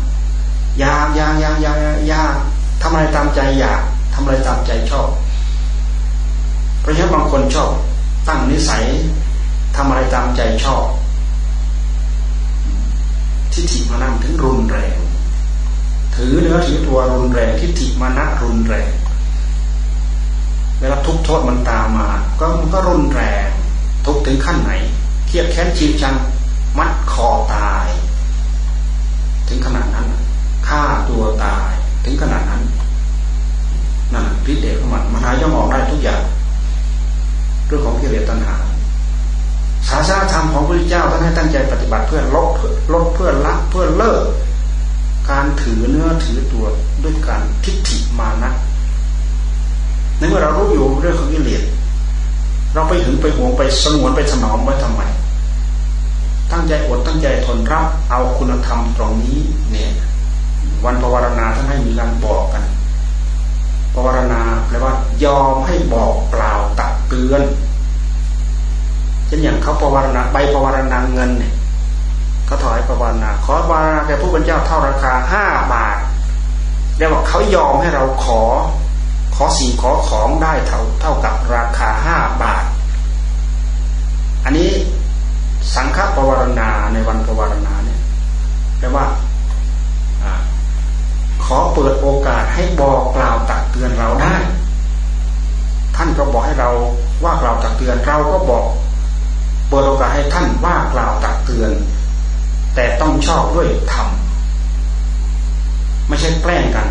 [0.78, 1.76] อยากอยากอยากอยาก
[2.08, 2.34] อยาก
[2.82, 3.82] ทำอะไรตามใจอยาก
[4.14, 5.08] ทำอะไรตามใจชอบ
[6.80, 7.70] เพราะฉะนั้นบางคนชอบ
[8.28, 8.84] ตั้งนิสัย
[9.76, 10.84] ทำอะไรตามใจชอบ
[13.52, 14.96] ทิฏฐิมานั่งถึงรุนแรง
[16.14, 18.90] ถือเนื้อถือตัวรุนแรงทิฏฐิมานะรุนแรง
[20.80, 22.08] เวลาทุกโทษมันตามมา
[22.40, 23.46] ก็มันก็รุนแรง
[24.06, 24.72] ทุกถึงขั้นไหน
[25.30, 26.14] เครียดแค้นชิงชัง
[26.78, 27.88] มัดคอตาย
[29.48, 30.08] ถึงขนาดนั้น
[30.66, 31.70] ฆ่าตัวตาย
[32.04, 32.62] ถึงขนาดนั้น
[34.14, 36.22] นั่นพิเดชของมันมหาย่อมออกได้ทุกอย่าง
[37.66, 38.56] เรื่องของกิเลสตัณหา
[39.88, 42.48] ศาสนาธรรมของพระเจ้าท่านให้ตั้งใจปฏิบัติเพื่อลด
[42.92, 44.22] ลดเพื่อละเพื่อเลิก
[45.30, 46.64] การถือเนื้อถือตัว
[47.02, 48.50] ด้วยการทิฏฐิมานะ
[50.18, 51.62] ในเมื่อเรารู้อยู่เรื่องของกิเลส
[52.74, 55.02] เราไปหึงไปหวงไปสงวนไปถนอมไว้ทำไม
[56.52, 59.38] ตั้งใจอดตั้งใจทนรับ เอาคุณธรรมตรงนี้
[59.72, 59.90] เนี่ย
[60.84, 62.64] วันปวารณาท่านให้มีการบอกกัน
[63.94, 64.94] ปวารณาแปลว่า
[65.24, 67.42] ยอมให้บอกเปล่าตักเตือน
[69.26, 71.52] เช่นอย่างเขาปวารณาใบปวารณาเงินเนี่ย
[72.46, 75.44] เขาถอยปวารณาขอปวารณาแก่ผู้เป็นเจ้าเท่าราคาห้า
[75.74, 75.98] บาท
[76.98, 78.42] เรียกว่าเขายอมให้เราขอ
[79.34, 82.64] ขอสิ่งขอของได้เท่าเท่ากับราคาห้าบาท
[84.44, 84.70] อันนี้
[85.74, 88.00] สังฆปวารณาในวันปวารณาเนี่ย
[88.78, 89.04] แปลว่า
[91.44, 94.36] ขอเปิดโอกาสให้บอกกล่าวตักเตือนเราได้
[95.96, 96.70] ท่านก็บอกให้เรา
[97.24, 98.66] ว่ากล่าวตักเตือนเราก็บอก
[99.68, 101.70] เปิดโอกาสให้ท่านว่ากล่าวตักเตือน
[102.74, 104.08] แต่ต้องชอบด้วยธรรม
[106.08, 106.88] ไม่ใช่แกล้งกัน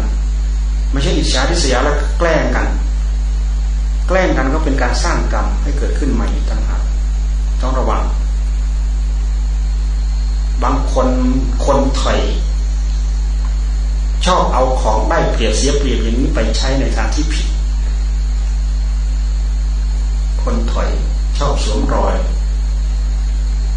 [0.92, 2.68] ไม่ใช่อิจฉาทิษยาแล้วแกล้งกัน
[4.08, 6.82] แกล้งกันก็เป็นการสร้างกรรมให้เกิดขึ้นใหม่ต่างหาก
[7.62, 8.04] ต้องระวัง
[10.64, 11.08] บางคน
[11.66, 12.20] คนถอย
[14.26, 17.48] ชอบเอาของได้เปรียบเสียเปรียบอย่างนี้ไปใช้ในทางที่ผิด
[20.44, 20.90] คนถอย
[21.38, 22.16] ชอบสวมรอย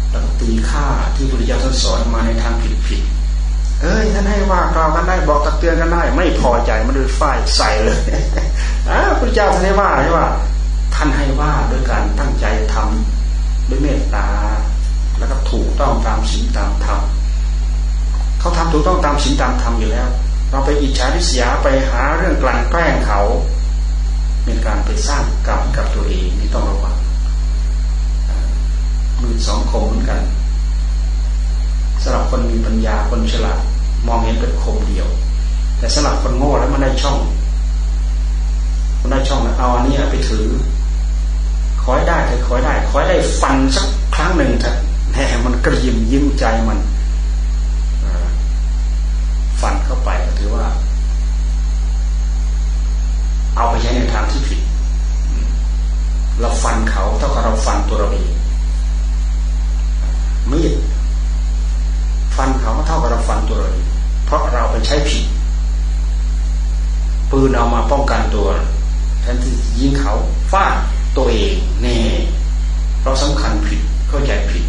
[0.09, 3.01] แล้วตีค่าที่พุทธเจ้าท่านสอนมาในทางผิดผิด
[3.81, 7.99] เอ้ยท่านให้ว่ากล่าวกันได้บอกตักเตือนกันได้ ไม่พอใจมันดูฝ่ายใส่เลย
[8.89, 10.27] อ่าพระเจ้าท่านให้ว่าใช่ว่า
[10.95, 14.27] ท่านให้ว่าด้วยการตั้งใจทำด้วยเมตตา
[15.23, 17.01] แล้วก็ถูกต้องตามศีลตามธรรม
[18.39, 20.07] เขาทำถูกต้องตามศีลตามธรรมอยู่แล้ว
[20.51, 23.21] เราไปอิจฉาทิษยาไปหาเรื่องกลั่นแกล้งเขา
[24.43, 26.95] เป็นการไปสร้างกรรมกับตัวเองนี่ต้องระวัง
[29.21, 30.21] มือสองคมเหมือนกัน
[32.03, 33.61] สำหรับคนมีปัญญาคนฉลาด
[34.07, 35.07] มองเห็นเป็นคมเดียว
[35.77, 37.17] แต่สำหรับคนโง่แล้วมันได้ช่อง
[39.01, 40.47] มันได้ช่องแล้วเอาอันนี้ไปถือ
[41.81, 44.77] ขอให้ได้เถอะขอให้ได้ ขอให้ได้ฟันสักครั้งหนึ่งเถอะ
[45.13, 46.79] แหมมันกระยิมยิ้มใจมัน
[49.61, 50.09] ฟันเข้าไป
[50.39, 50.65] ถือว่า
[53.55, 54.59] เอาไปใช้ในทางที่ผิด
[56.39, 58.31] เราฟันเขาเท่ากับเราฟันตัวเราเอง
[60.51, 60.73] มีด
[62.35, 63.87] ฟันเขาเท่ากับเราฟันตัวเราเอง
[64.25, 65.23] เพราะเราไปใช้ผิด
[67.31, 68.47] ปืนเอามาป้องกันตัว
[69.21, 70.13] แทนที่ยิงเขา
[70.51, 70.75] ฟาด
[71.17, 71.97] ตัวเองแน่
[73.03, 74.63] เราสำคัญผิดเข้าใจผิด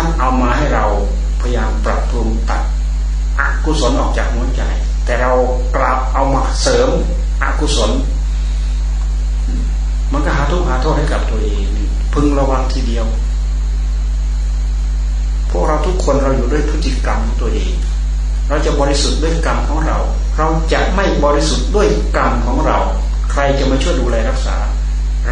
[0.00, 0.86] านเอามาให้เรา
[1.40, 2.62] พยายามปรับปรุงตัด
[3.38, 4.62] อกุศลออกจากหัวใจ
[5.04, 5.32] แต่เรา
[5.76, 6.88] กลับเอามาเสริม
[7.42, 7.90] อกุศล
[10.12, 11.64] มันก็หาทุกหาโทษให้กับตัวเอง
[12.14, 13.06] พึงระวังทีเดียว
[15.50, 17.72] พวกเราทุกคนเราอยู่ด้วยพฤติกรรมตัวเอง
[18.48, 19.98] เราจะบริสุทธิ์ด้วยกรรมของเรา
[20.38, 22.78] เราจะไม่บริสุทธิ์ด้วยกรรมของเรา
[23.32, 24.56] ใครจะมาช่วยดูแลรักษา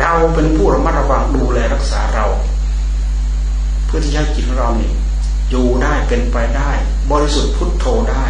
[0.00, 2.26] เราเป็นผู้ระมัดระวังดูแลรักษาเรา
[3.89, 4.93] เพื่อที่ให้จิตของเราเนี่ย
[5.51, 6.70] อยู่ได้เป็นไปได้
[7.11, 8.24] บริสุทธิ์พุทโธได้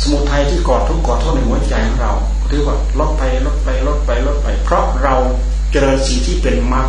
[0.00, 2.12] สมุทัยที่กอดทุกข์กอดโทษในหัวใจของเรา
[2.50, 5.14] ถือว่าลดไปลดไปลดไปลดไป เพราะเรา
[5.70, 6.86] เจริญสิ่งที่เป็นมรรค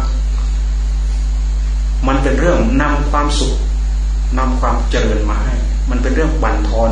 [2.08, 3.56] มันเป็นเรื่องนำความสุข
[4.38, 5.56] นำความเจริญมาให้
[5.90, 6.92] มันเป็นเรื่องบั่นทอน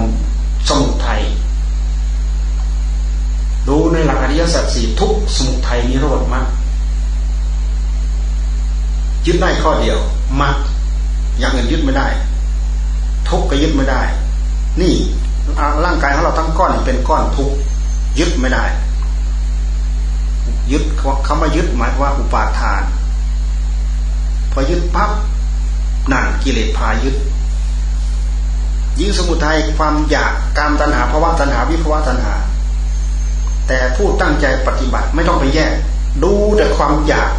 [0.67, 1.21] สมุทัย
[3.67, 6.45] ดูในหลักอริยสัจสี่ทุกสมุทัยนิโรธมรรค
[9.25, 9.99] ยึดได้ข้อเดียว
[10.41, 10.55] มรรค
[11.39, 12.07] อย่างอื่นยึดไม่ได้
[13.29, 14.01] ทุกก็ยึดไม่ได้
[14.81, 14.95] นี่
[15.85, 17.51] ร่างกายของเราทั้งก้อนเป็นก้อนทุก
[18.19, 18.65] ยึดไม่ได้
[20.71, 20.83] ยึด
[21.27, 22.83] คำว่ายึดหมายว่าอุปาทาน
[24.51, 25.11] พอยึดปั๊บ
[26.11, 27.15] นั่นกิเลสพายึด
[28.99, 32.35] ยิ่งสมุทัยความอยากการตัณหาภาวะตัณหาวิภาวะตัณหา
[33.67, 35.73] แต่ผู้ตั้งใจปฏิบัติไม่ต้องไปแยก
[36.23, 37.31] ดูแต่ความอยาก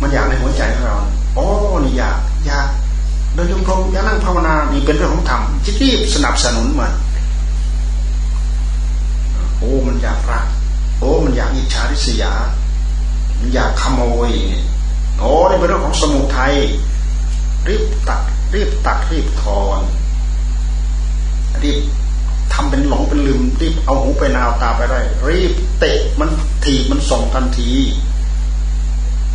[0.00, 0.98] มันอยากในหัวใจของเรา
[1.34, 1.46] โอ้
[1.84, 2.68] นี่อยากอยาก
[3.34, 6.92] เดินยงกรมอยากนั่งภาวนานี่เป็นเรื่องของธรรมจิรีบสนับสนุนมัน
[9.58, 10.46] โอ้มันอยากรัก
[10.98, 12.32] โอ้มันอยากอิจฉาริษยา
[13.38, 14.30] มันอยากขโมย
[15.18, 16.54] โอ้นี่เป็นเรื่องของสมุทัย
[17.68, 18.22] รีบตัด
[18.54, 19.80] รีบตัดรีบถอน
[21.62, 21.78] รีบ
[22.52, 26.30] ทำเป็นหลงเป็นลืมรีบเอาหูไปนาวตาไปได้ รีบเตะมัน
[26.64, 27.70] ถีบมันส่งทันที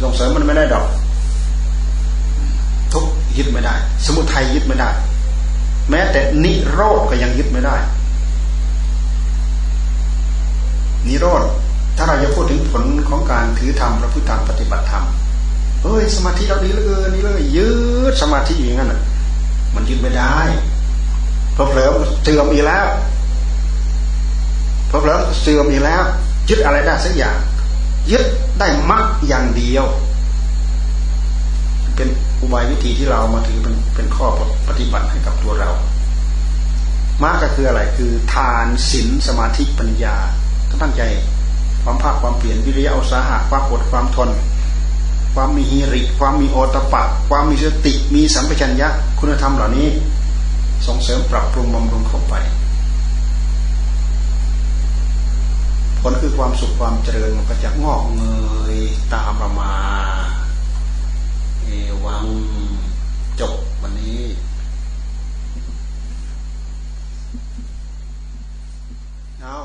[0.01, 0.87] ส่งเสริมมันไม่ได้ดอก
[2.93, 3.05] ทุก
[3.37, 3.75] ยึดไม่ได้
[4.05, 4.89] สมุทัยยึดไม่ได้
[5.89, 7.75] แม้แต่นิโรธก็ยังยึดไม่ได้
[11.07, 11.41] นิโรธ
[11.97, 15.05] ถ้าเราจะพูดถึงผลของการถือธรรมประพฤติธรรมปฏิบัติธรรม
[15.83, 17.69] เอ้ยสมาธิเราดีเหลือเกินนี่เลยยื
[18.11, 18.93] ดสมาธิอย่างนั้น
[19.75, 20.37] มันยืดไม่ได้
[21.53, 21.89] เพราะเผลอ
[22.23, 22.87] เสื่อมอีกแล้ว
[24.87, 26.03] เพราะเผลอเสื่อมอีกแล้ว
[26.49, 27.37] ยึดอะไรได้สักอย่าง
[28.11, 28.25] ยึด
[28.59, 29.85] ได้มักอย่างเดียว
[31.95, 32.09] เป็น
[32.41, 34.27] อุบายวิธีที่เรามาถือเป็นเป็นข้อ
[34.67, 35.69] ปฏิบัติให้กับตัวเรา
[37.23, 40.15] มากก็คืออะไรคือทานศีลสมาธิปัญญา
[40.69, 41.01] ต้องตั้งใจ
[41.83, 44.29] ความภาคความเปลี่ยนวิริยะอุตสาหะความอดความทน
[45.33, 48.87] ความมีฮิริ ความมีโอตปะ ความมีสติมีสัมปชัญญะ
[49.19, 49.87] คุณธรรมเหล่านี้
[50.87, 52.33] ส่งเสริมปรับปรุงบำรุงเข้าไป
[56.05, 58.23] ผลคือความสุขความเจริญมันก็จะงอกเง
[58.75, 58.77] ย
[59.13, 59.73] ตามประมา
[61.63, 61.67] เอ
[62.05, 62.25] วัง
[63.39, 64.21] จบวันนี้
[69.41, 69.57] เอา